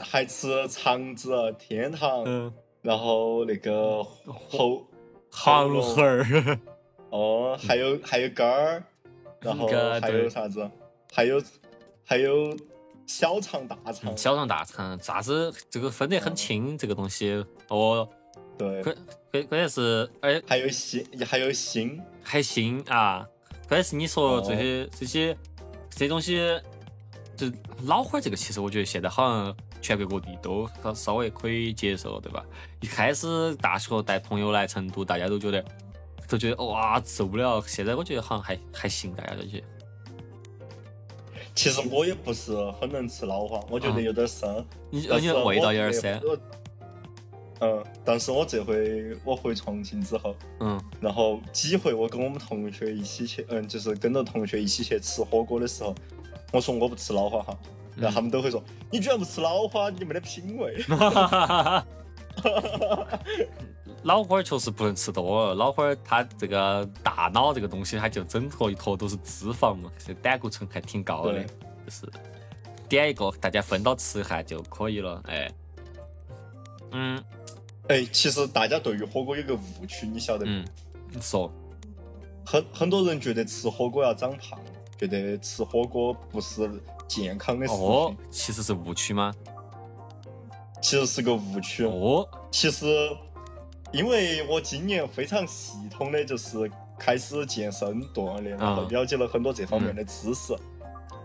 [0.00, 2.52] 还 吃肠子、天堂，
[2.82, 4.86] 然后那个喉。
[5.30, 6.58] 航河儿，
[7.10, 8.82] 哦，还有还有肝儿，
[9.40, 9.68] 然后
[10.00, 10.68] 还有啥子？
[11.12, 11.42] 还有
[12.04, 12.56] 还有
[13.06, 14.16] 小肠大肠。
[14.16, 18.08] 小肠大肠，啥子这个分得很清，这个东西哦。
[18.56, 18.82] 对。
[18.82, 18.96] 关
[19.30, 23.28] 关关键是，哎，还有心，还有心，还心啊！
[23.68, 25.36] 关键是你说这些这些
[25.90, 26.38] 这东西，
[27.36, 27.46] 就
[27.82, 29.56] 脑花这个，其实我觉得现在好像。
[29.82, 32.44] 全国各地都稍稍微可以接受，对吧？
[32.80, 35.64] 一开始大学带朋友来成都，大家都觉得
[36.26, 37.60] 都觉得哇受不了。
[37.60, 39.64] 现在我觉得好像还还行，大家都觉得。
[41.54, 44.66] 其实我也不是很能吃脑花，我觉得有点生。
[44.90, 46.20] 你你味道有点生。
[47.60, 55.94] 嗯，但是我这回我回重庆之后，嗯，然后几回我跟我们同学一起去，嗯，就是跟着同学一起去吃火锅的时候，
[56.52, 57.58] 我说我不吃脑花哈。
[57.96, 60.76] 然后他们都会说：“你居然不吃脑花，你没得品味。
[64.02, 69.90] ”脑花确实不能吃多，脑花它这个大脑这个东西，它就整坨一坨都是脂肪嘛，
[70.22, 72.06] 胆固醇还挺高的，就是
[72.86, 75.22] 点一个大家分到吃一下就可以了。
[75.26, 75.50] 哎，
[76.92, 77.24] 嗯，
[77.88, 80.62] 哎，其实大家对于火锅有个误区，你晓得嗯，
[81.20, 81.50] 说，
[82.44, 84.60] 很很多人觉得吃火锅要长胖，
[84.98, 86.70] 觉得吃火锅不是。
[87.08, 89.32] 健康的食哦，其实是误区吗？
[90.82, 92.28] 其实是个误区哦。
[92.50, 92.84] 其实，
[93.92, 100.52] 因为我今年非常系统的就是开始健身锻炼，然后了解了很多这方面的知识。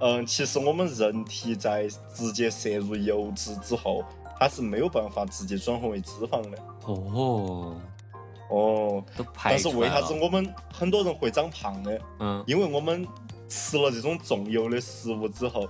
[0.02, 4.06] 嗯，其实我们人体在直接摄入油脂之后，
[4.40, 6.60] 它是没有办法直接转化为脂肪的。
[6.86, 7.76] 哦
[8.52, 9.04] 哦，
[9.44, 11.92] 但是为啥子我们很多人会长胖呢？
[12.20, 13.08] 嗯，因为我们。
[13.52, 15.68] 吃了这种重油的食物之后，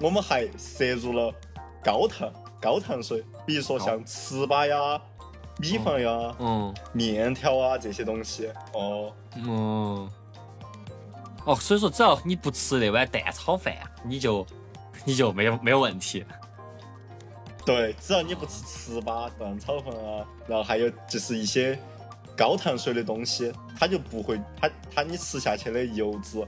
[0.00, 1.30] 我们还摄入了
[1.84, 4.98] 高糖高糖水，比如说像糍粑呀、
[5.58, 8.48] 米饭呀、嗯面条啊这些东西。
[8.72, 10.10] 哦，嗯，
[11.44, 14.46] 哦，所以说只要你不吃那碗蛋炒饭，你就
[15.04, 16.24] 你就没有没有问题。
[17.66, 21.78] 对，只要你不吃糍粑、蛋炒饭啊，然后还有就是一些
[22.34, 26.44] 高糖水的东西，它就不会，它它你吃下去的油脂，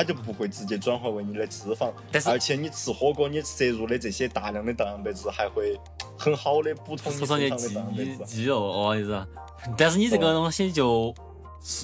[0.00, 1.92] 它就不会直接转化为你的脂肪。
[2.10, 5.78] 但是而且你吃火锅，你摄入的这些大量的蛋白质，还会
[6.16, 8.16] 很好的补充你身上的蛋白质。
[8.16, 9.28] 肌肌肉哦，意思？
[9.76, 11.14] 但是你这个东西就，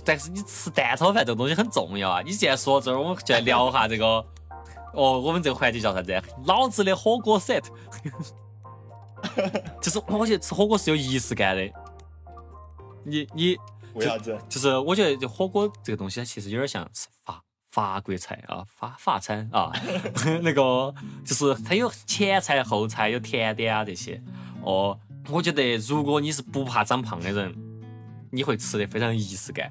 [0.02, 2.22] 但是你吃蛋炒饭这个东西很重要啊！
[2.22, 4.24] 你既然说到这儿，我们就来聊下这个。
[4.94, 6.22] 哦，我们这个环节叫啥子？
[6.46, 7.62] 老子的火锅 set，
[9.82, 11.70] 就是我觉得吃火锅是有仪式感的。
[13.04, 13.58] 你你
[13.92, 14.38] 为啥子？
[14.48, 17.08] 就是我觉得就火锅这个东西，它其实有点像吃
[17.76, 19.70] 法法国菜啊，法法餐啊，
[20.40, 20.94] 那个
[21.26, 24.18] 就是它有前菜后菜，有甜点啊这些。
[24.62, 27.54] 哦，我觉得如果你是不怕长胖的人，
[28.30, 29.70] 你会吃的非常有仪式感。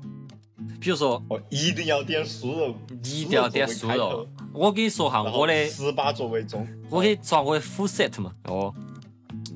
[0.79, 4.29] 比如说，哦，一定要点酥肉，你一定要点酥肉。
[4.53, 6.67] 我跟你说哈，我的十八作为中。
[6.91, 8.71] 我给你抓我的副 set 嘛，哦，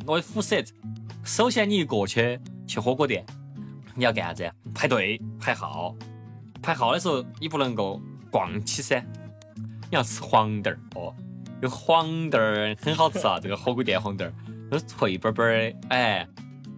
[0.08, 0.68] 我的副 set。
[1.24, 3.24] 首先你一过去去火锅店，
[3.94, 4.52] 你要干啥子？
[4.74, 5.96] 排队排号。
[6.62, 9.04] 排号的时候你不能够逛起噻，
[9.56, 11.14] 你要吃黄豆儿哦，
[11.62, 14.34] 这个黄豆儿很好吃啊， 这个火锅店黄豆儿，
[14.70, 16.28] 都是脆巴巴的，哎，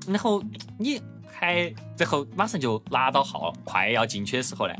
[0.08, 0.42] 然后
[0.78, 4.74] 你还最后马上就拿到号，快要进去的时候呢，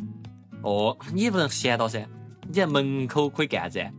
[0.64, 2.06] 哦，你也不能闲到噻，
[2.48, 3.92] 你在门口可以干啥子？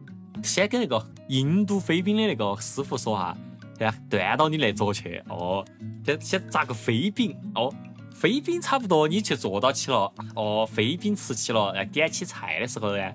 [0.42, 3.36] 先跟那个印度飞饼的那个师傅说哈，
[3.78, 3.94] 对啊？
[4.10, 5.64] 端到你那桌去哦，
[6.04, 7.72] 先先炸个飞饼哦，
[8.14, 13.12] 飞饼差不多你去坐到起了哦，飞饼吃起了，来点起菜的时候呢，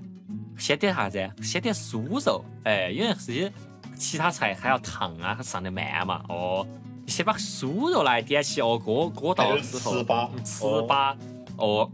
[0.57, 1.31] 先点啥子？
[1.41, 3.51] 先点酥肉，哎，因为这些
[3.97, 6.67] 其他菜还要烫啊，它上的慢嘛，哦，
[7.07, 11.15] 先把酥肉来点起哦，锅锅到之后，糍粑嗯糍粑
[11.57, 11.91] 哦。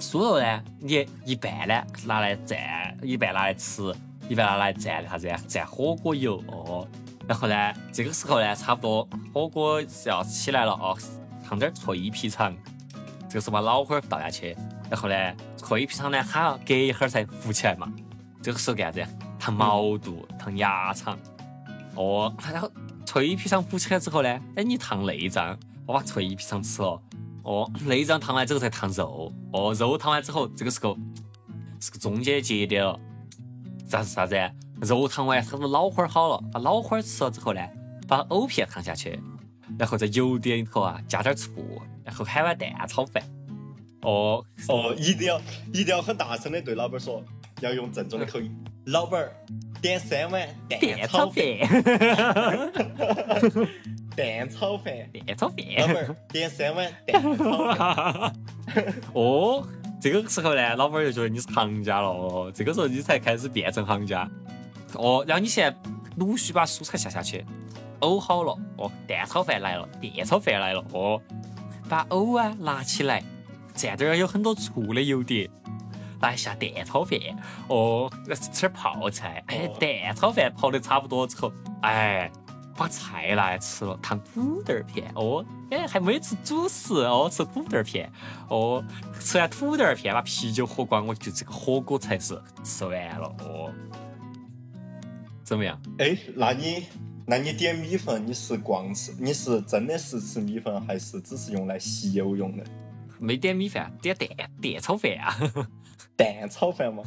[0.00, 2.56] 酥肉呢，你一半呢拿来蘸，
[3.02, 3.92] 一半拿来吃，
[4.28, 5.28] 一半拿来蘸啥子？
[5.48, 6.86] 蘸火锅油哦。
[7.26, 10.96] 然后呢，这个时候呢，差不多火锅是要起来了哦，
[11.48, 12.54] 烫点儿脆皮肠，
[13.26, 14.54] 这个时候把脑花儿倒下去，
[14.90, 15.14] 然后呢，
[15.56, 17.90] 脆皮肠呢还要隔一会儿才浮起来嘛。
[18.42, 19.10] 这个时候干啥子？
[19.38, 21.18] 烫毛肚，烫鸭肠。
[21.94, 22.70] 哦，然后
[23.06, 27.00] 脆皮肠浮起来之后呢，哎，你烫内脏，我把脆皮肠吃了。
[27.44, 30.94] 哦，内脏烫完之后才烫肉，哦，肉烫完之后，这个时候
[31.80, 33.00] 是个中间节点了。
[33.88, 34.36] 啥子啥子？
[34.82, 37.60] 肉烫完，差不多老花儿好了，把脑花儿吃了之后呢，
[38.06, 39.18] 把藕片烫下去，
[39.76, 43.22] 然后在油碟里头啊加点醋，然后喊碗蛋炒饭。
[44.02, 45.40] 哦，哦，一定要
[45.72, 47.20] 一定要很大声的对老板说，
[47.60, 48.56] 要用正宗的口音。
[48.86, 49.32] 老板儿，
[49.82, 51.92] 点三碗蛋蛋炒炒饭，饭，
[54.16, 54.94] 蛋炒饭。
[55.26, 55.56] 蛋炒饭。
[55.78, 58.32] 老板儿，点三碗蛋炒饭。
[59.12, 59.66] 哦，
[60.00, 64.30] 这个时候呢，老板儿就觉得你是行家了哦，这个时候你才开始变成行家。
[64.94, 65.76] 哦，然后你现在
[66.16, 67.44] 陆续把蔬菜下下去，
[68.00, 71.20] 藕好了，哦，蛋炒饭来了，蛋炒饭来了，哦，
[71.88, 73.22] 把藕啊拿起来，
[73.74, 75.50] 蘸点儿有很多醋的油碟，
[76.20, 77.18] 来下蛋炒饭，
[77.68, 82.30] 哦，吃点泡菜，哎，哦蛋炒饭泡的差不多之后，哎。
[82.78, 88.08] 把菜拿来吃了，烫土豆儿片哦，哎，还没吃主食哦，吃土豆儿片
[88.48, 88.84] 哦，
[89.18, 93.72] 吃完土豆儿片把啤酒喝光，我就这个火锅才是吃完了哦。
[95.42, 95.76] 怎么样？
[95.98, 96.86] 哎，那你
[97.30, 102.64] 那你点米粉，你是光吃，你是真的是吃米粉，还是只是用来吸油用的？
[103.18, 104.26] 没点米饭，点蛋
[104.62, 105.36] 蛋炒饭啊，
[106.16, 107.04] 蛋炒饭吗？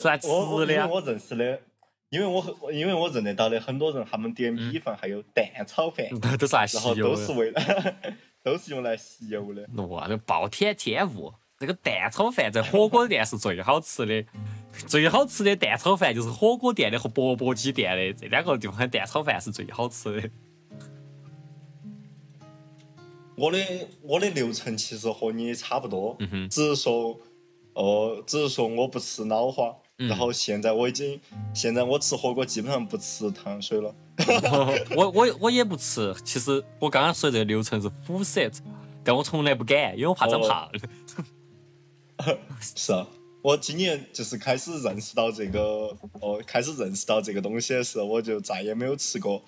[0.00, 0.32] 是来吃的。
[0.32, 0.64] 我
[1.02, 1.60] 认识的，
[2.08, 6.06] 因为我很因为我认得到的很多人，他们点米饭还有蛋炒饭，
[6.38, 7.14] 都是来吸然后油的。
[7.14, 7.60] 都是为了
[8.42, 9.68] 都是用来吸油的。
[9.88, 11.34] 哇，这暴殄天物！
[11.58, 14.24] 这个蛋炒饭在火锅店是最好吃的，
[14.86, 20.30] 最好吃的蛋炒饭就是火锅店的和钵钵鸡店的这两个地方的蛋炒饭是最好吃的。
[23.34, 23.58] 我的
[24.02, 27.20] 我的流程其实和你差不多，嗯，只是说，
[27.74, 29.74] 哦，只是说我不吃脑花。
[30.00, 31.20] 嗯然后现在我已经，
[31.52, 33.92] 现在我吃火锅基本上不吃糖水了。
[34.94, 36.14] 我我我也不吃。
[36.24, 38.56] 其实我刚刚说的这个流程是辅 set，
[39.02, 40.70] 但我从来不敢，因为我怕长胖。
[42.60, 43.04] 是啊，
[43.48, 49.42] 我今年就是开始认识到这个，哦，开始认识到这个东西的时候，我就再也没有吃过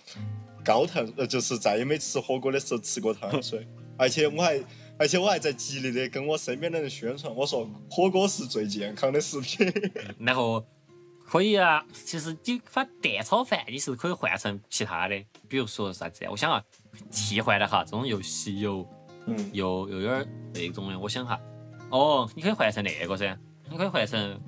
[0.65, 4.59] 高碳，呃，就是再也没吃火锅的时候吃过碳水，而且我还
[4.99, 9.71] 而且我还在极力的跟我身边的人宣传，我说火锅是最健康的食品。
[10.19, 10.65] 然后
[11.27, 16.25] 可以啊，其实你把蛋炒饭你是可以换成其他的，比如说啥子？
[16.31, 16.65] 我想啊，
[17.11, 18.89] 替换的哈，这种又稀有
[19.27, 21.39] 嗯，又又有点儿那种的，我想哈，
[21.91, 23.39] 哦，你可以换成那个噻，
[23.71, 24.41] 你可以换成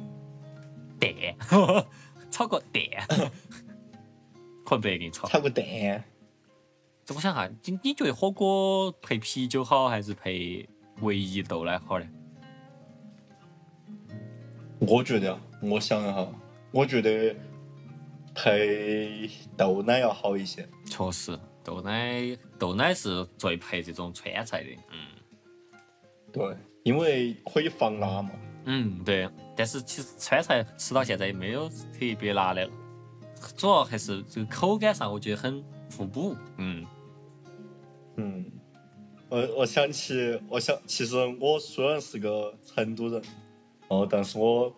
[0.99, 1.11] 蛋，
[2.31, 2.83] 炒个蛋，
[4.67, 5.29] 可能不得给你炒。
[5.29, 5.65] 炒个蛋，
[7.05, 10.69] 这我想哈，你你觉得火锅配啤酒好，还是配
[11.03, 12.07] 唯一豆奶好呢？
[14.81, 16.29] 我觉得啊，我想一下，
[16.73, 17.37] 我觉得
[18.35, 20.69] 配豆奶要好一些。
[20.87, 24.71] 确实，豆奶豆奶是最配这种川菜的。
[24.91, 25.07] 嗯
[26.33, 28.33] 对，因为可以防辣嘛。
[28.65, 29.29] 嗯，对。
[29.55, 32.73] 但是其实川菜吃到现在也没有特别辣的了，
[33.57, 35.63] 主要还是这个口感上，我觉得很
[35.97, 36.37] 互补。
[36.57, 36.87] 嗯
[38.17, 38.45] 嗯，
[39.29, 43.23] 我我想起，我想，其实我虽然是个成都人，
[43.89, 44.73] 哦，但是我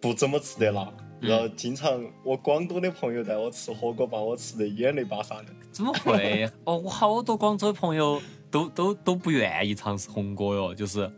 [0.00, 0.82] 不怎么吃得辣。
[0.98, 5.46] 嗯然后经常我广东的朋友带我吃火锅，把我吃得眼泪巴沙的。
[5.70, 6.50] 怎么会？
[6.64, 11.08] 哦，我好多广州的朋友都都都不愿意尝试红锅哟，就是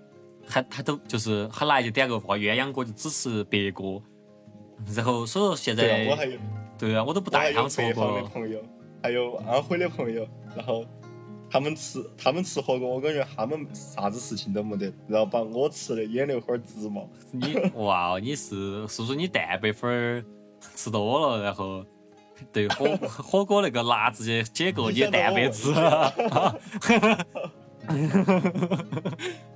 [0.49, 4.03] 他他都就是他来就点个话鸳鸯锅，就只吃白锅。
[4.95, 6.39] 然后所以说现对啊，我在还有
[6.79, 8.21] 对啊，我都不带他们吃火。
[8.21, 8.61] 的朋友，
[9.03, 10.27] 还有安徽的朋友，
[10.57, 10.85] 然后
[11.51, 17.09] 他们吃他们吃火锅，我感觉他们啥子事情都没得，然后把我吃的眼泪花儿直冒。
[17.31, 20.25] 你哇哦，你是是不是你蛋白粉儿
[20.75, 21.85] 吃多了，然后
[22.53, 22.87] 对火
[23.23, 26.13] 火锅那个辣直接解构你蛋白质了，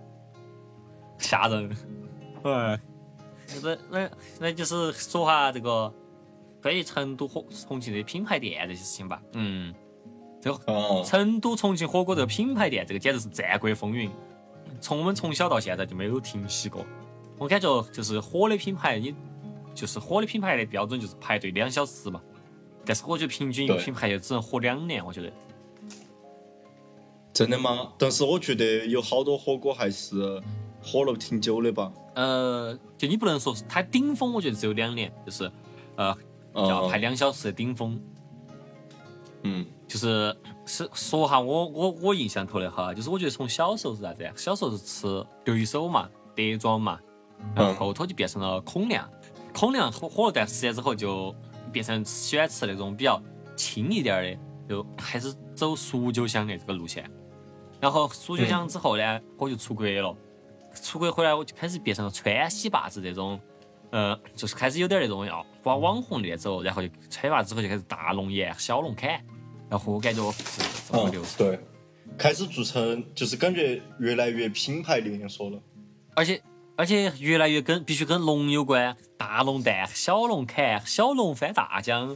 [1.18, 1.76] 吓人。
[2.42, 2.81] 哎，
[3.62, 5.92] 那那那就是说下这个
[6.62, 9.20] 关于成都火重庆的品牌店这些事情吧。
[9.33, 9.74] 嗯，
[10.40, 14.11] 这个哦，成都、重庆火锅这个品牌店，这个简直是战国风云，
[14.81, 16.87] 从我们从小到现在就没有停息过。
[17.38, 19.14] 我感觉就是火的品牌，你
[19.74, 22.20] 就是火的品牌的标准就是排队两小时嘛。
[22.85, 25.33] 但是我觉得平均一个品牌也只能火两年，我觉得。
[27.33, 27.92] 真的吗？
[27.98, 30.42] 但是我觉得有好多火锅还是
[30.90, 31.92] 火了挺久的吧。
[32.14, 35.51] 呃，就你不能说是它顶峰，我觉得只有两年，就是
[35.96, 36.16] 呃
[36.55, 38.01] 要啊排，两小时的顶峰。
[39.42, 44.33] 嗯就是是说哈，我我我印象头的哈，就是我觉得从小时候是啥子呀？
[44.37, 46.98] 小时候是吃对手嘛，德庄嘛，
[47.55, 49.09] 然后头就变成了孔亮，
[49.55, 51.35] 孔亮火火了段时间之后就
[51.72, 53.22] 变成喜欢吃那种比较
[53.57, 57.09] 轻一点儿的，就还是走蜀酒香的这个路线。
[57.81, 60.14] 然后蜀酒香之后呢，我就出国了，
[60.82, 63.40] 出国回来我就开始变成了川西坝子这种。
[63.90, 69.08] 呃，就是开始有点那种要往网红那走，然后就川坝之后就开始大龙眼、小龙坎，
[69.70, 71.38] 然后我感觉是这么嗯流，程。
[71.38, 71.58] 对，
[72.18, 75.58] 开始做成就是感觉越来越品牌连锁了。
[76.14, 76.42] 而且
[76.76, 82.14] 而且越来越跟必须跟龙有关，大龙蛋、小龙坎、小龙翻大江、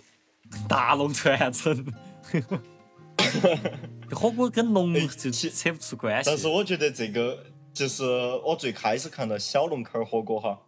[0.68, 1.87] 大龙传承。
[4.12, 6.29] 火锅跟龙哎就其扯不出关系。
[6.29, 8.05] 但是我觉得这个就是
[8.45, 10.61] 我最开始看到小龙坎儿火锅哈，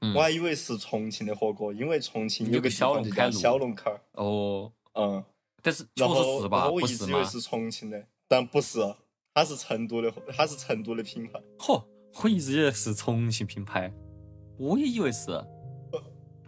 [0.00, 4.00] 嗯我还以为是重庆的火锅，因为重庆有个小龙坎路小龙坎儿。
[4.12, 5.24] 哦，嗯，
[5.62, 6.70] 但是确然实是吧？
[6.70, 6.80] 我？
[6.82, 8.78] 一直以为是重庆的，但不是，
[9.34, 11.40] 它是成都的，它是成都的品牌。
[11.58, 11.82] 嚯，
[12.22, 13.92] 我一直以为是重庆品牌，
[14.58, 15.42] 我也以为是。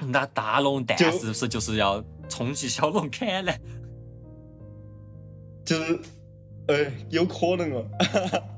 [0.04, 3.52] 那大龙蛋是不是就是要冲击小龙坎呢？
[5.64, 6.00] 就是，
[6.68, 7.84] 呃，有可能哦，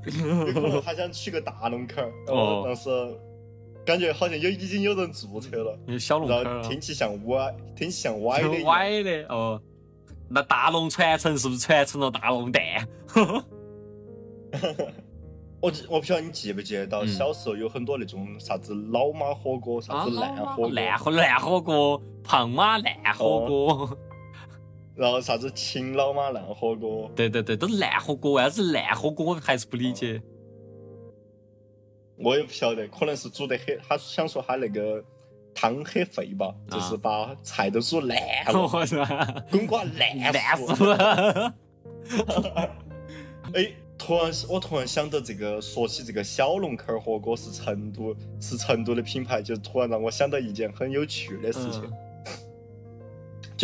[0.46, 2.90] 有可能他想取个大龙坎儿，然哦后但是
[3.84, 8.64] 感觉好像有已经有人注册了，有小龙坎然儿听起像歪，听起像歪的。
[8.64, 9.60] 歪的哦。
[10.28, 12.62] 那大龙传承是不是传承了大龙蛋？
[15.60, 17.08] 我记我不晓得你记不记得到嗯。
[17.08, 23.98] 小时候有很多那种啥子老妈火锅，啥子烂火锅，烂火烂火锅，胖妈烂火锅，
[24.96, 28.32] 然后啥子秦老妈烂火锅，对对对，都是烂火锅。
[28.32, 29.26] 为啥子烂火锅？
[29.26, 30.22] 我还是不理解。
[32.16, 35.02] 我也不晓得，可能是煮得很，他想说他那个
[35.52, 38.16] 汤很肥吧，啊就是把菜都煮烂
[38.46, 40.72] 了， 滚瓜烂烂熟。
[40.76, 40.84] 死！
[43.52, 51.82] 哎，突然我突然想到这个，说起这个小龙坎儿火锅是成都是成都的品牌，就突然让我想到一件很有趣的事情，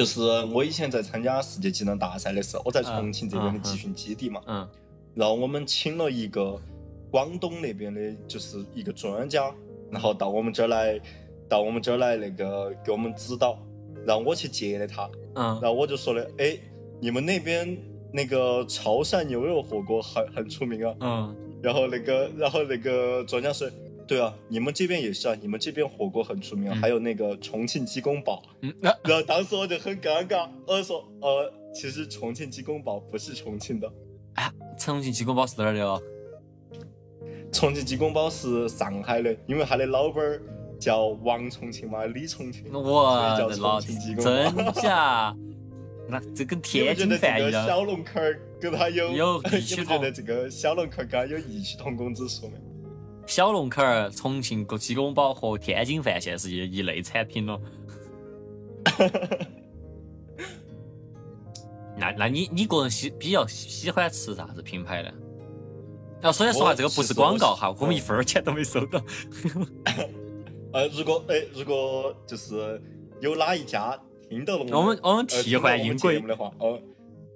[0.01, 4.67] 就是我以前在参加世界技能大赛的时候，我在重庆这边的集训基地嘛，嗯
[5.15, 6.59] 然后我们请了一个
[7.11, 9.53] 广东那边的，就是一个专家，
[9.91, 10.99] 然后到我们这儿来，
[11.51, 13.59] 到我们这儿来那个给我们指导，
[14.07, 15.61] 然后我去接的他，嗯。
[15.61, 16.57] 然后我就说的，哎，
[16.99, 17.77] 你们那边
[18.11, 21.37] 那个潮汕牛肉火锅很很出名啊，嗯。
[21.63, 23.69] 然后那个，然后那个专家说，
[24.11, 28.43] 对啊，你们这边也是啊，你们这边火锅很出名还有那个重庆鸡公煲。
[28.61, 33.89] 嗯，那 然后当时我就很尴尬，我说，呃，其实重庆鸡公煲不是重庆的，
[34.35, 36.03] 啊重庆鸡公煲是哪儿的哦？
[37.53, 40.43] 重庆鸡公煲是上海的，因为他的老板儿
[40.81, 44.73] 叫王重庆嘛，李重庆，我所以叫的老重庆鸡公真煲。
[44.73, 45.33] 假？
[46.11, 47.63] 那这跟天津饭一样。
[47.65, 52.55] 个小龙坎儿跟他有有异你曲们觉得这个小龙坎儿跟他有异曲同工之处没？
[53.31, 57.61] 小龙坎儿、重庆鸡公煲和天津饭现在是一一类产品了。
[61.97, 65.13] 那那你你个人喜比较喜欢吃啥子品牌呢？
[66.23, 69.01] 要说来说话，这个不是广告哈，我们一分儿钱都没收到。
[70.75, 72.83] 呃，如果哎，如果就是
[73.21, 73.97] 有哪一家
[74.29, 76.81] 听到了我们我们呃替换音轨的话，哦，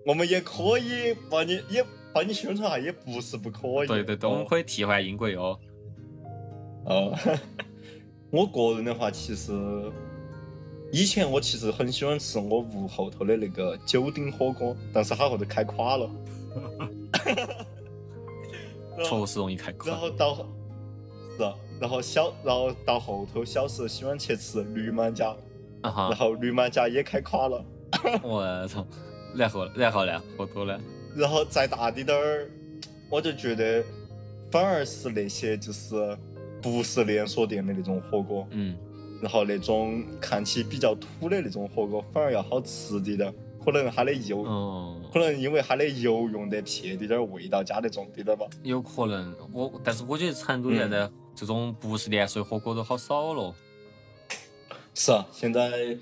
[0.04, 3.86] 我们也可以帮你也帮你宣传下，也不是不可以。
[3.86, 5.56] 对对对，我们哦可以替换音轨哦。
[6.86, 7.16] 哦，
[8.30, 9.52] 我个人的话，其实
[10.92, 16.10] 以前我其实很喜欢吃我屋后头的那个九鼎火锅，但是它后头开垮了。
[19.02, 19.96] 确实容易开然。
[19.96, 20.34] 后到
[21.36, 25.34] 是啊，然后小，然后到后头小时候喜欢去吃驴满家，
[25.82, 27.64] 然后驴满家也开垮了。
[28.22, 28.86] 我操！
[29.34, 30.22] 然后然后呢？
[30.38, 30.80] 后头呢？
[31.16, 32.48] 然后再大滴点儿，
[33.10, 33.84] 我就觉得
[34.50, 36.16] 反而是那些就是
[36.64, 38.74] 不是连锁店的那种火锅，嗯，
[39.20, 43.34] 然后那种看起比较土的那种火锅，反而要好吃滴点儿。
[43.62, 48.46] 可能它的油，哦，可能因为它的油用得撇滴点儿，味道加得重滴点儿吧。
[48.62, 49.34] 有可能。
[49.52, 53.54] 我但是我觉得成都现在这种不是连锁火锅都好少了。
[54.94, 55.96] 是啊，现在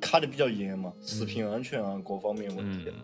[0.00, 2.84] 卡得比较严嘛，食品安全啊各方面问题。
[2.86, 2.94] 嗯，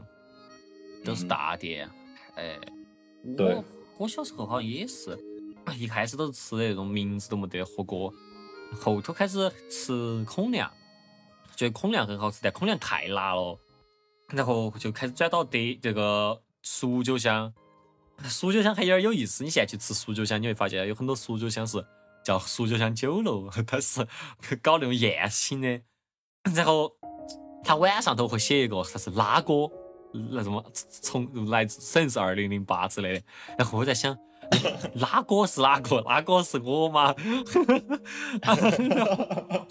[1.04, 1.88] 都是大店。
[2.36, 2.58] 哎，
[3.36, 3.64] 对我
[3.98, 5.16] 我小时候好像也是，
[5.76, 8.12] 一开始都是吃的那种名字都没得火锅，
[8.80, 10.70] 后头开始吃孔亮，
[11.56, 13.58] 觉得孔亮很好吃，但孔亮太辣了，
[14.28, 17.52] 然后就开始转到得这个蜀九香。
[18.24, 21.82] 蜀九香还有点有意思，你现在去吃蜀九香，你会发现有很多蜀九香是
[22.22, 24.06] 叫蜀九香酒楼，它是
[24.60, 25.80] 搞那种宴请的，
[26.54, 26.92] 然后
[27.64, 29.72] 他晚上都会写一个他是拉锅，
[30.12, 33.22] 那什么从来自省是二零零八之类的。
[33.56, 34.14] 然后我在想，
[34.94, 36.00] 拉 锅是哪个？
[36.02, 37.14] 拉锅是我吗？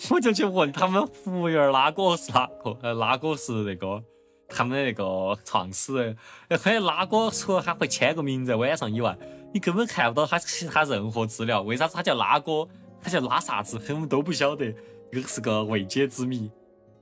[0.10, 2.78] 我就去问他们服务员，拉锅是哪个？
[2.82, 4.02] 呃，拉锅是那个
[4.48, 6.18] 他们的那个创始人。
[6.58, 9.18] 还有拉锅除了他会签个名在晚上以外，
[9.54, 11.62] 你根本看不到他其他任何资料。
[11.62, 12.68] 为啥子他叫拉锅？
[13.02, 13.80] 他叫拉啥子？
[13.90, 14.74] 我们都不晓得，
[15.12, 16.50] 这个是个未解之谜。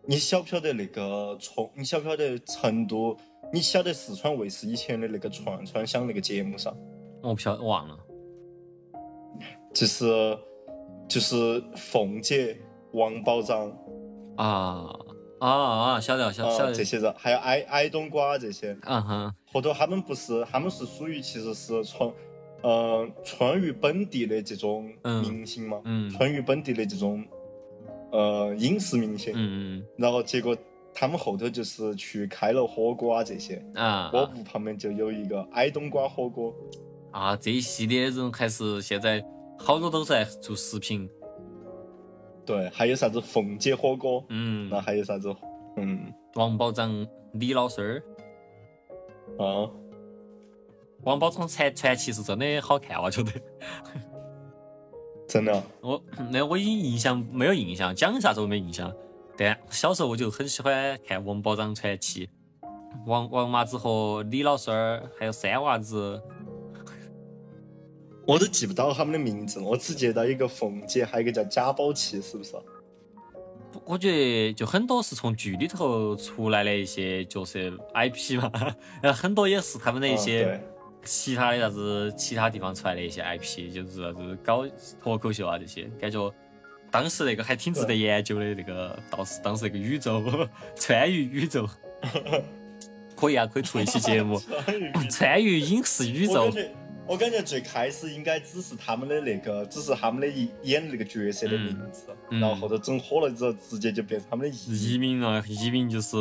[0.06, 1.72] 你晓不晓得那个从？
[1.76, 3.18] 你晓不晓得成都？
[3.54, 6.76] 你晓得四川卫视以前的那个串串香那个节目上，
[7.28, 7.98] 我不晓得，忘了。
[9.74, 10.38] 就是
[11.10, 12.58] 就是凤姐、
[12.94, 13.70] 王宝藏
[14.38, 14.90] 啊
[15.40, 16.00] 啊啊！
[16.00, 16.70] 晓得晓得晓得。
[16.70, 22.12] 啊这些人，还有矮矮冬瓜这些，嗯哼，后头他们不是，他们是属于其实是川，
[22.64, 25.22] 呃，川渝本地的这种嗯。
[25.22, 26.10] 明星嘛，嗯。
[26.10, 27.24] 川渝本地的这种
[28.12, 30.58] 呃影视明星，嗯然后结果
[30.94, 34.12] 他们后头就是去开了火锅啊这些，嗯啊。
[34.14, 36.52] 我屋旁边就有一个矮冬瓜火锅，
[37.12, 37.36] 啊！
[37.36, 39.24] 这一系列人还是现在
[39.58, 41.10] 好多都在做视频。
[42.46, 45.36] 对，还有啥子凤姐火锅，嗯那，还有啥子，
[45.76, 48.04] 嗯王保长、李老师
[49.38, 49.70] 儿，啊，
[51.04, 53.32] 王宝强传传奇是真的好看，我觉得。
[55.28, 56.02] 真的啊， 我
[56.32, 58.94] 那我已经印象没有印象，讲啥子我没印象。
[59.36, 62.28] 但小时候我就很喜欢看《王保长传奇》，
[63.06, 66.22] 王王麻子和李老师儿，还有三娃子。
[68.28, 72.56] 我都记不到他们的名字了，我只记得一个凤姐，还有一个叫贾宝器，是不是？
[73.86, 77.60] 我觉得就很多是从剧里头出来的一些角色
[77.94, 78.52] IP 嘛，
[79.02, 80.62] 然后很多也是他们的一嗯些
[81.06, 84.66] 其他的啥子其他地方出来的一些 IP，就是啥子搞
[85.02, 86.34] 脱口秀啊这些，感觉
[86.92, 90.22] 当时那个还挺值得研究的那个，倒是当时那个宇宙
[90.76, 91.66] 穿越宇宙，
[93.16, 94.42] 可以啊，可以出一期节目。
[95.10, 96.52] 穿越影视宇宙
[97.08, 106.18] 我感，觉，最开始应该只是他们的那个，只是他们的一演的那个角色的名字，嗯然后后头整火了之后，直接就变成他们的艺移民啊，移民就是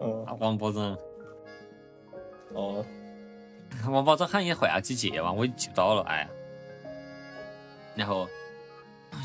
[0.00, 0.96] 嗯王宝藏。
[2.54, 2.84] 哦，
[3.90, 6.26] 王宝藏好像也换了几届吧，我也记不到了，哎。
[7.94, 8.28] 然后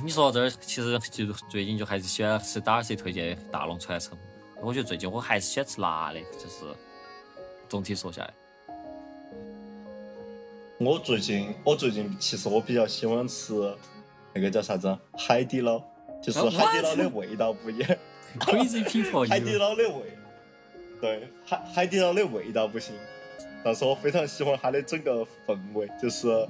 [0.03, 4.17] 你说到这儿，其实就最近就还是喜欢吃打谁推荐大龙传承。
[4.61, 6.65] 我觉得最近我还是喜欢吃辣的，就是
[7.67, 8.33] 总体说下来，
[10.83, 13.53] 我最近我最近其实我比较喜欢吃
[14.33, 15.79] 那个叫啥子海底捞，
[16.23, 17.89] 就是哦海底捞的味道不一样。
[18.39, 20.17] Crazy people， 海底捞的味，
[20.99, 22.95] 对海海底捞的味道不行，
[23.63, 26.47] 但是我非常喜欢它的整个氛围，就是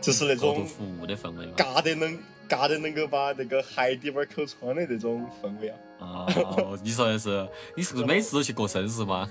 [0.00, 1.54] 就是那种服务的氛围嘛。
[1.56, 6.24] 嘎得能嘎得能够把那个海底碗口穿的那种氛围啊！
[6.36, 9.28] 哦，你说的是，你是不是每次都去过生日吗？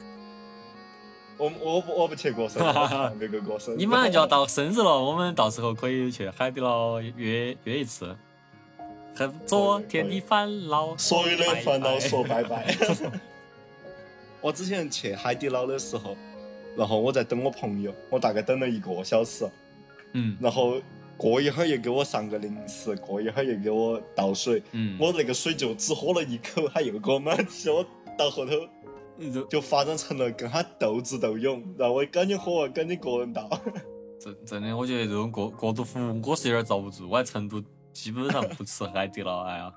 [1.38, 3.78] 我我不我不去过生日， 我从来没过过生。
[3.78, 8.16] 你马上就要到生日了，我们到时候可以去海底捞约约一次，
[9.16, 12.76] 和昨天的烦恼所有的烦恼说拜拜。
[12.76, 12.76] 拜。
[14.42, 16.16] 我之前去海底捞的时候，
[16.78, 19.46] 然后我在等我朋友，我大概等了一个小时，
[20.14, 20.38] 嗯。
[20.40, 20.80] 然后
[21.18, 27.84] 过一会儿又给我上个零食，过一会儿又给我倒水，嗯，我那个水就只喝了一口，他又给我满起，我
[28.18, 28.52] 到后头
[29.34, 33.49] 就就发展成了跟他斗智斗勇，然后我赶紧喝完，赶紧个人倒。
[34.20, 37.09] 真真的，我觉得这种过过度服务，我是有点遭不住。
[37.09, 37.63] 我在成都
[37.93, 39.74] 基本上不吃海底捞，哎呀，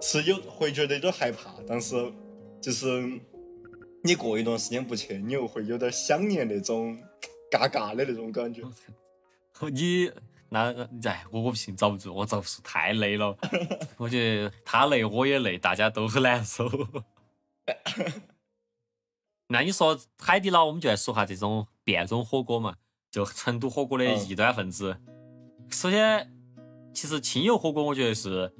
[0.00, 2.12] 是有会觉得有点害怕，但是
[2.60, 3.20] 就是
[4.02, 6.98] 你过一段时间不去，你又会有点想念那种
[7.50, 8.62] 尬尬的那种感觉。
[9.72, 10.10] 你
[10.48, 10.72] 那
[11.04, 13.36] 哎，我我不行，遭不住，我遭不住，太累了。
[13.96, 16.68] 我觉得他累，我也累，大家都很难受。
[19.48, 22.74] 那你说海底捞，我们就来说下这种变种火锅嘛，
[23.10, 24.96] 就成都火锅的嗯异端分子。
[25.70, 26.32] 首先，
[26.92, 28.52] 其实清油火锅，我觉得是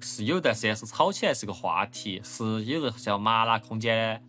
[0.00, 4.22] 是有一段时间是炒起来是个话题，是有个叫麻辣空间，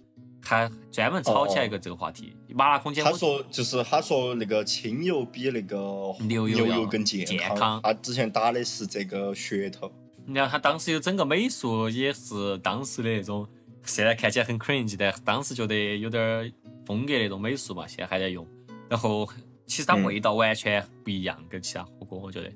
[0.44, 2.36] 还专门炒起来一个这个话题。
[2.50, 5.78] 麻辣空间，他说就是他说那个清油比那个
[6.22, 9.92] 牛油牛油更健健康，康他之前打的是这个噱头。
[10.28, 13.48] 你看他当时有整个美术也是当时的那种，
[13.86, 16.52] 现在看起来很 cringe，但当时觉得有点儿
[16.86, 18.46] 风格那种美术嘛，现在还在用。
[18.90, 19.28] 然后
[19.66, 22.52] 其实它嗯味道完全不一样，跟其他火锅我觉得，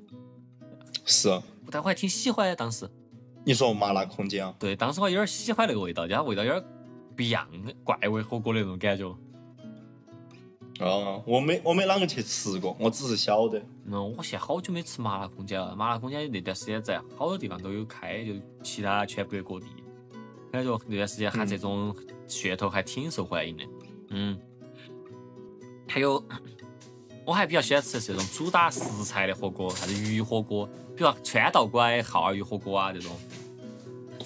[1.04, 2.54] 是，啊但我还挺喜欢的。
[2.56, 2.88] 当时
[3.44, 4.54] 你说麻辣空间啊？
[4.58, 6.64] 对，当时我有点喜欢那个味道，它味道有点
[7.16, 7.48] 不一样，
[7.84, 9.04] 怪味火锅的那种感觉。
[10.80, 13.60] 哦，我没我没啷个去吃过，我只是晓得。
[13.86, 15.76] 嗯，我现在好久没吃麻辣空间了。
[15.76, 19.66] 麻辣空间那段时间在好多地方都有开，就其他全国各地，
[20.50, 21.94] 感觉那段时间他这种
[22.28, 23.64] 噱头还挺受欢迎的。
[24.10, 24.38] 嗯，
[25.88, 26.22] 还有
[27.24, 33.12] 我还比较喜欢吃这种主打食材的火锅，啥子鱼火锅，比如川道馆耗儿鱼火锅啊这种。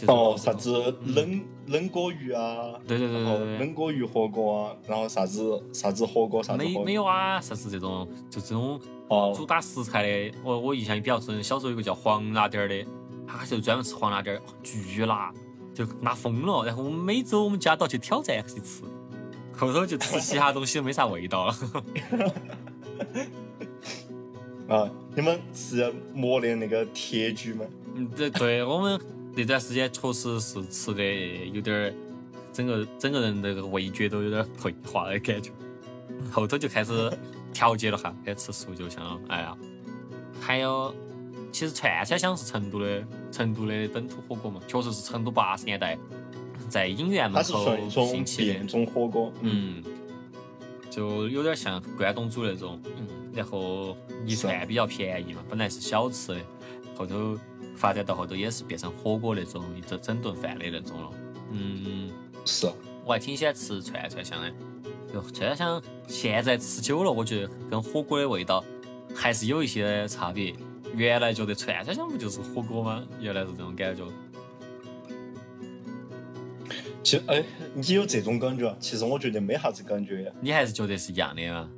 [0.09, 2.75] 哦，啥子冷冷锅鱼啊？
[2.87, 11.43] 对对对对对冷锅鱼火锅啊，然后啥子啥子火锅啥子没没有啊啥子这种，就这种主哦，打食材的，我我印象也比较深。
[11.43, 12.85] 小时候有个叫黄辣丁儿的，
[13.27, 15.33] 他就专门吃黄辣丁儿，巨辣，
[15.75, 16.65] 就拉疯了。
[16.65, 18.85] 然后我们每周我们家都要去挑战一次，
[19.57, 21.57] 后头就吃其他东西都没啥味道了。
[24.69, 27.67] 啊，你们是要磨练那个铁举吗？
[27.95, 28.99] 嗯，对对，我们
[29.35, 31.05] 那段时间确实是吃的
[31.53, 31.93] 有点儿，
[32.53, 35.51] 整个整个人那个味觉都有点儿退化的感觉。
[36.33, 37.13] 后头就开始
[37.53, 39.57] 调节了哈，开始吃素就像哎呀，
[40.41, 40.95] 还有
[41.55, 43.01] 其实串串香是成都的
[43.31, 45.97] 成都的本土火锅嘛，确实是成都八十年代
[46.69, 48.67] 在影院门口兴起的变。
[48.67, 49.33] 种火锅。
[49.41, 49.93] 嗯，嗯，
[50.91, 53.97] 就有点像关东煮那种，嗯，然后
[54.27, 56.41] 一串比较便宜嘛，本来是小吃的，
[56.97, 57.39] 后头
[57.77, 61.11] 发展到后头也是变成火锅那种一整整顿饭的那种了。
[61.53, 62.11] 嗯，
[62.45, 62.67] 是。
[63.05, 64.53] 我还挺喜欢吃串串香的，
[65.13, 68.65] 就串串香现在吃久了，我觉得跟火锅的味道
[69.15, 70.53] 还是有一些差别。
[70.97, 73.05] 原来觉得串串香不就是火锅吗？
[73.21, 74.05] 原来是这种感觉。
[77.03, 78.77] 其实，哎，你有这种感觉啊？
[78.81, 80.33] 其实我觉得没啥子感觉呀。
[80.41, 81.71] 你还是觉得是一样的吗？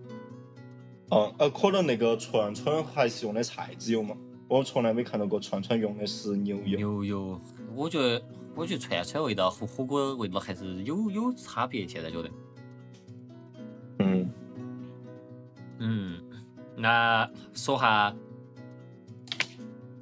[1.11, 4.17] 嗯，呃，可能那个串串还是用的菜籽油嘛，
[4.49, 6.79] 我从来没看到过串串用的是牛油。
[6.79, 7.41] 牛油，
[7.75, 8.23] 我觉得，
[8.55, 11.87] 我觉得串串味道和火锅味道还是有有差别。
[11.89, 12.31] 现在觉得，
[13.99, 14.31] 嗯，
[15.79, 16.21] 嗯，
[16.77, 18.15] 那说下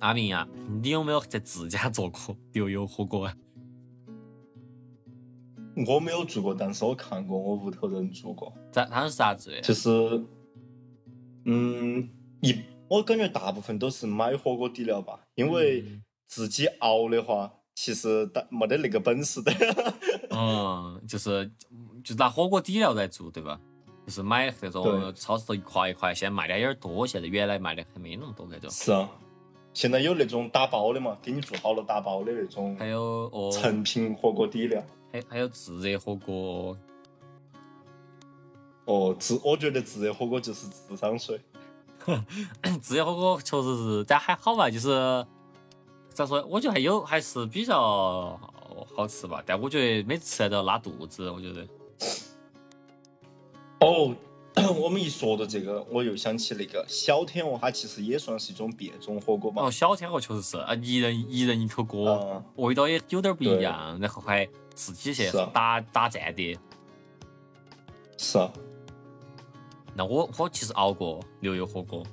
[0.05, 0.47] 阿明呀、
[0.83, 3.35] 你有没有在自家做过牛油火锅啊？
[5.87, 8.53] 我没有做过，但是我看过我屋头人做过。
[8.71, 9.63] 咋，他是啥子的？
[9.63, 10.23] 就是，
[11.47, 12.07] 嗯，
[12.43, 12.55] 一
[12.87, 19.53] 我感觉大部分都是买火锅底料吧，因为嗯自己熬的话，其实但没得那个本事的。
[20.29, 21.51] 嗯， 就是
[22.05, 23.59] 就拿火锅底料来做，对吧？
[24.07, 28.69] 就是买那种超市头一块一块，现在卖的有点多，现在原来卖的还没那么多感觉。
[28.69, 29.09] 是啊，
[29.75, 34.83] 现在有那种打包的嘛，给你做好了打包的那种还有哦，成品火锅底料。
[35.13, 36.77] 还还有自热火锅，
[38.85, 41.41] 哦，自我觉得自热火锅就是智商税。
[42.81, 45.27] 自热火锅确实是，但还好吧，就是
[46.11, 46.45] 咋说？
[46.49, 48.39] 我觉得还有还是比较
[48.95, 49.43] 好吃吧。
[49.45, 51.67] 但我觉得每次吃来都要拉肚子，我觉得。
[53.81, 54.15] 哦，
[54.79, 59.63] 我们一说到这个，我又想起那个小天鹅，它其实也算是一种变种火锅吧。
[59.65, 66.57] 哦，小天鹅确实是啊，一人一人一口锅，嗯，味道也有点不一样，然后还自己去打打战的。
[68.17, 68.53] 是啊，
[69.95, 72.05] 那我我其实熬过牛油火锅，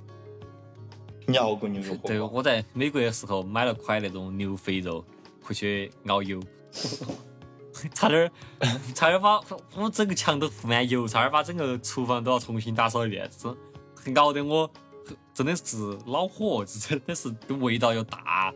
[1.27, 2.07] 你熬过牛油，火锅？
[2.07, 5.05] 对我在美国的时候买了块那种牛肥肉
[5.43, 6.39] 回去熬油，
[7.93, 8.31] 差点儿
[8.93, 9.39] 差点把
[9.75, 13.29] 我们整个墙都糊满油，差点把整个厨房都要重新打扫一遍，
[14.03, 14.69] 真熬得我
[15.33, 18.53] 真的是恼火，这真的是味道又大，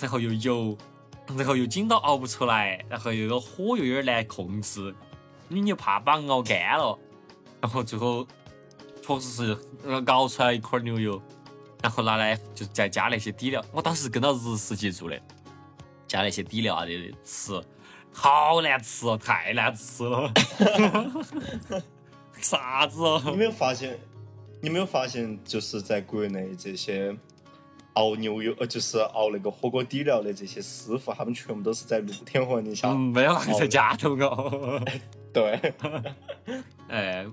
[0.00, 0.76] 然后又油，
[1.36, 4.94] 然后又紧到熬不出来，然后又有火又有点难控制，
[5.48, 6.98] 你又怕把熬干了，
[7.60, 8.26] 然后最后
[9.02, 11.20] 确实是熬出来一块牛油。
[11.82, 13.60] 然后拿来就再加那些底料。
[13.72, 15.20] 我当时跟到日式去做的，
[16.06, 16.92] 加那些底料啊的
[17.24, 17.60] 吃，
[18.12, 20.32] 好难吃哦，太难吃了。
[22.38, 23.22] 啥子哦？
[23.26, 23.98] 你没有发现？
[24.60, 27.16] 你没有发现，就是在国内这些
[27.94, 32.88] 熬牛油，呃，就是熬那个火锅底料的这些师傅，他们全部都是在露天环境下。
[32.88, 34.80] 嗯，没有在家头熬。
[35.32, 35.72] 对，
[36.88, 37.26] 哎，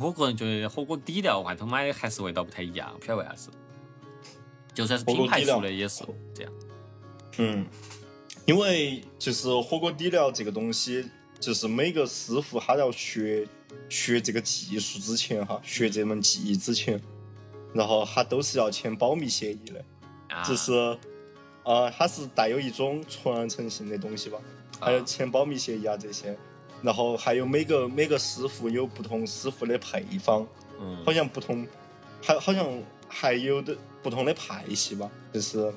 [0.00, 3.50] 我个人觉得火锅底料外头买的还是味道不太一样，不晓得为啥子。
[4.74, 6.52] 就算是品牌出的也是这样。
[7.38, 7.66] 嗯，
[8.44, 13.46] 因为就是火锅底料这个东西，就是每个师傅他要学
[13.88, 17.00] 学这个技术之前哈，学这门技艺之前，
[17.72, 19.84] 然后他都是要签保密协议的，
[20.28, 20.72] 啊，就是
[21.64, 24.38] 呃，它是带有一种传承性的东西吧，
[24.80, 26.36] 还有啊签保密协议啊这些，
[26.82, 30.46] 然后还有每个每个师傅有不同师傅的配方，
[30.80, 31.04] 嗯。
[31.04, 31.64] 好像不同，
[32.20, 35.72] 还好像还有的不同的派系吧，就是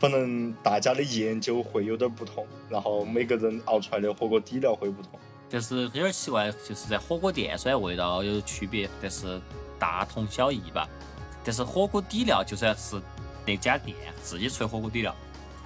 [0.00, 5.20] 反正大家的研究会有点不同，然后每个人熬出来的火锅底料会不同。
[5.50, 9.38] 但是有点奇怪，就是在火锅店虽然味道有区别，但是
[9.78, 10.88] 大同小异吧。
[11.44, 13.00] 但是火锅底料就算是
[13.46, 15.14] 那家店自己出的火锅底料，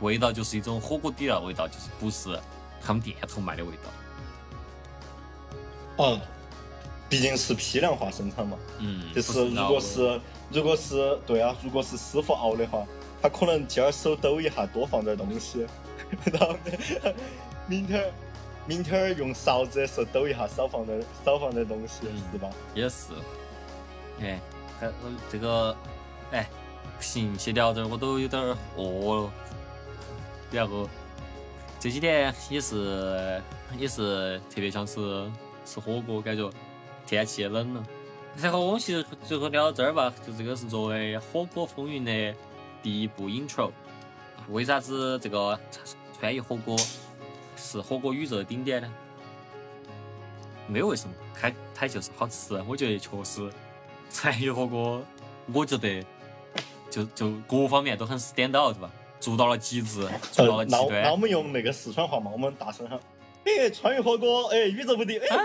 [0.01, 2.37] 味道就是一种火锅底料味道，就是不是
[2.83, 6.05] 他们店头卖的味道。
[6.05, 6.21] 哦，
[7.09, 10.21] 毕竟是批量化生产嘛，嗯，就是如果是
[10.51, 12.85] 如果是对啊，如果是师傅熬的话，
[13.25, 15.67] 他可能今儿手抖一下，多放点东西，
[16.31, 16.55] 然后
[17.67, 18.13] 明天儿
[18.67, 22.51] 明天儿用勺子的时候抖一下，少放点少放点东西，嗯是吧？
[22.75, 23.15] 也是，
[24.21, 24.39] 哎，
[24.79, 24.95] 还呃
[25.33, 25.75] 这个，
[26.33, 26.47] 哎，
[26.99, 29.33] 不行，先聊这儿我都有点儿饿了。
[30.51, 30.87] 然后
[31.81, 33.43] 这几天也是
[33.79, 35.27] 也是特别想吃
[35.65, 36.51] 吃火锅，感觉
[37.07, 37.83] 天气也冷了。
[38.37, 42.39] 然后我们其实最后聊到这儿吧，就这个是作为《火锅风云》的
[42.85, 43.73] 第一部 intro。
[44.51, 45.59] 为啥子这个
[46.21, 46.77] 川渝火锅
[47.57, 48.93] 是火锅宇宙的顶点呢？
[50.67, 52.63] 没有为什么，它它就是好吃。
[52.69, 53.51] 我觉得确实，
[54.11, 55.03] 川渝火锅，
[55.53, 56.05] 我觉得
[56.91, 61.17] 就就各方面都很 stand out 吧，做到了极致，做到了极那我那我。
[61.17, 63.01] 们用那个四川话嘛，我们大声喊：
[63.45, 65.39] 哎，川渝火锅，哎，宇宙无敌，哎，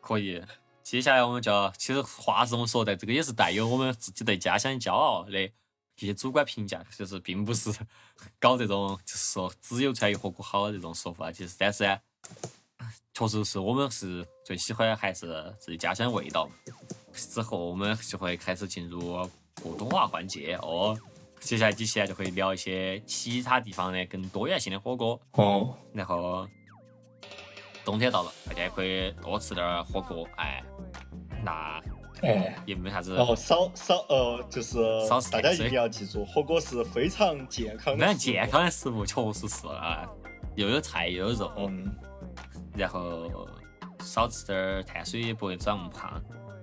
[0.00, 0.42] 可以。
[0.86, 7.72] 接下来我们就要，其实话是这么说的，这个也是带有我们自己对家乡骄傲的一些主观评价，就是并不是
[8.38, 11.98] 搞这种就是说只有川渝火锅好这种说法，其实但是呢，
[13.12, 16.48] 确实是我们是最喜欢还是自己家乡味道。
[17.12, 20.96] 之后我们就会开始进入普通话环节哦，
[21.40, 26.48] 接下来几期呢就会聊一些其他地方的更多元性的火锅，哦，然后
[27.86, 30.62] 冬天到了，大家也可以多吃点儿火锅，哎，
[31.44, 31.80] 那
[32.22, 32.52] 哎。
[32.66, 38.50] 也没啥子，然后少少呃，就是少吃大家一定要记住，火锅是非常健康的，非常健。
[38.50, 40.04] 康的食物，确实是啊，
[40.56, 41.94] 又有菜又有肉，嗯，
[42.74, 43.30] 然后
[44.00, 46.20] 少吃点儿碳水也不会长那么胖，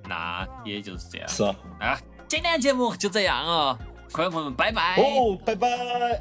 [0.09, 1.55] 那也就是这样是啊。
[1.79, 1.97] 啊。
[2.27, 3.77] 今天节目就这样哦，
[4.11, 4.97] 观众朋友们，拜拜。
[4.97, 5.69] 哦，拜拜！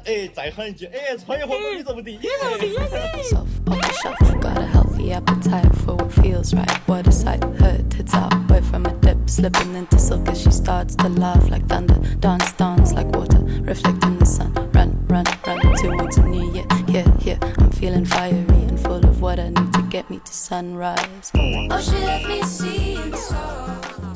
[0.05, 4.92] 哎，再喊一句，哎，穿越火锅宇宙无敌！yourself off the shelf.
[5.13, 6.71] Appetite for what feels right.
[6.87, 7.43] What a sight.
[7.59, 11.49] Her tits out, away from a dip, slipping into silk as she starts to laugh
[11.51, 11.99] like thunder.
[12.19, 14.53] Dance, dance like water, reflecting the sun.
[14.73, 16.65] Run, run, run towards a new year.
[16.87, 20.33] Here, here, I'm feeling fiery and full of what I need to get me to
[20.33, 21.31] sunrise.
[21.35, 24.12] Oh, she let me seeing stars.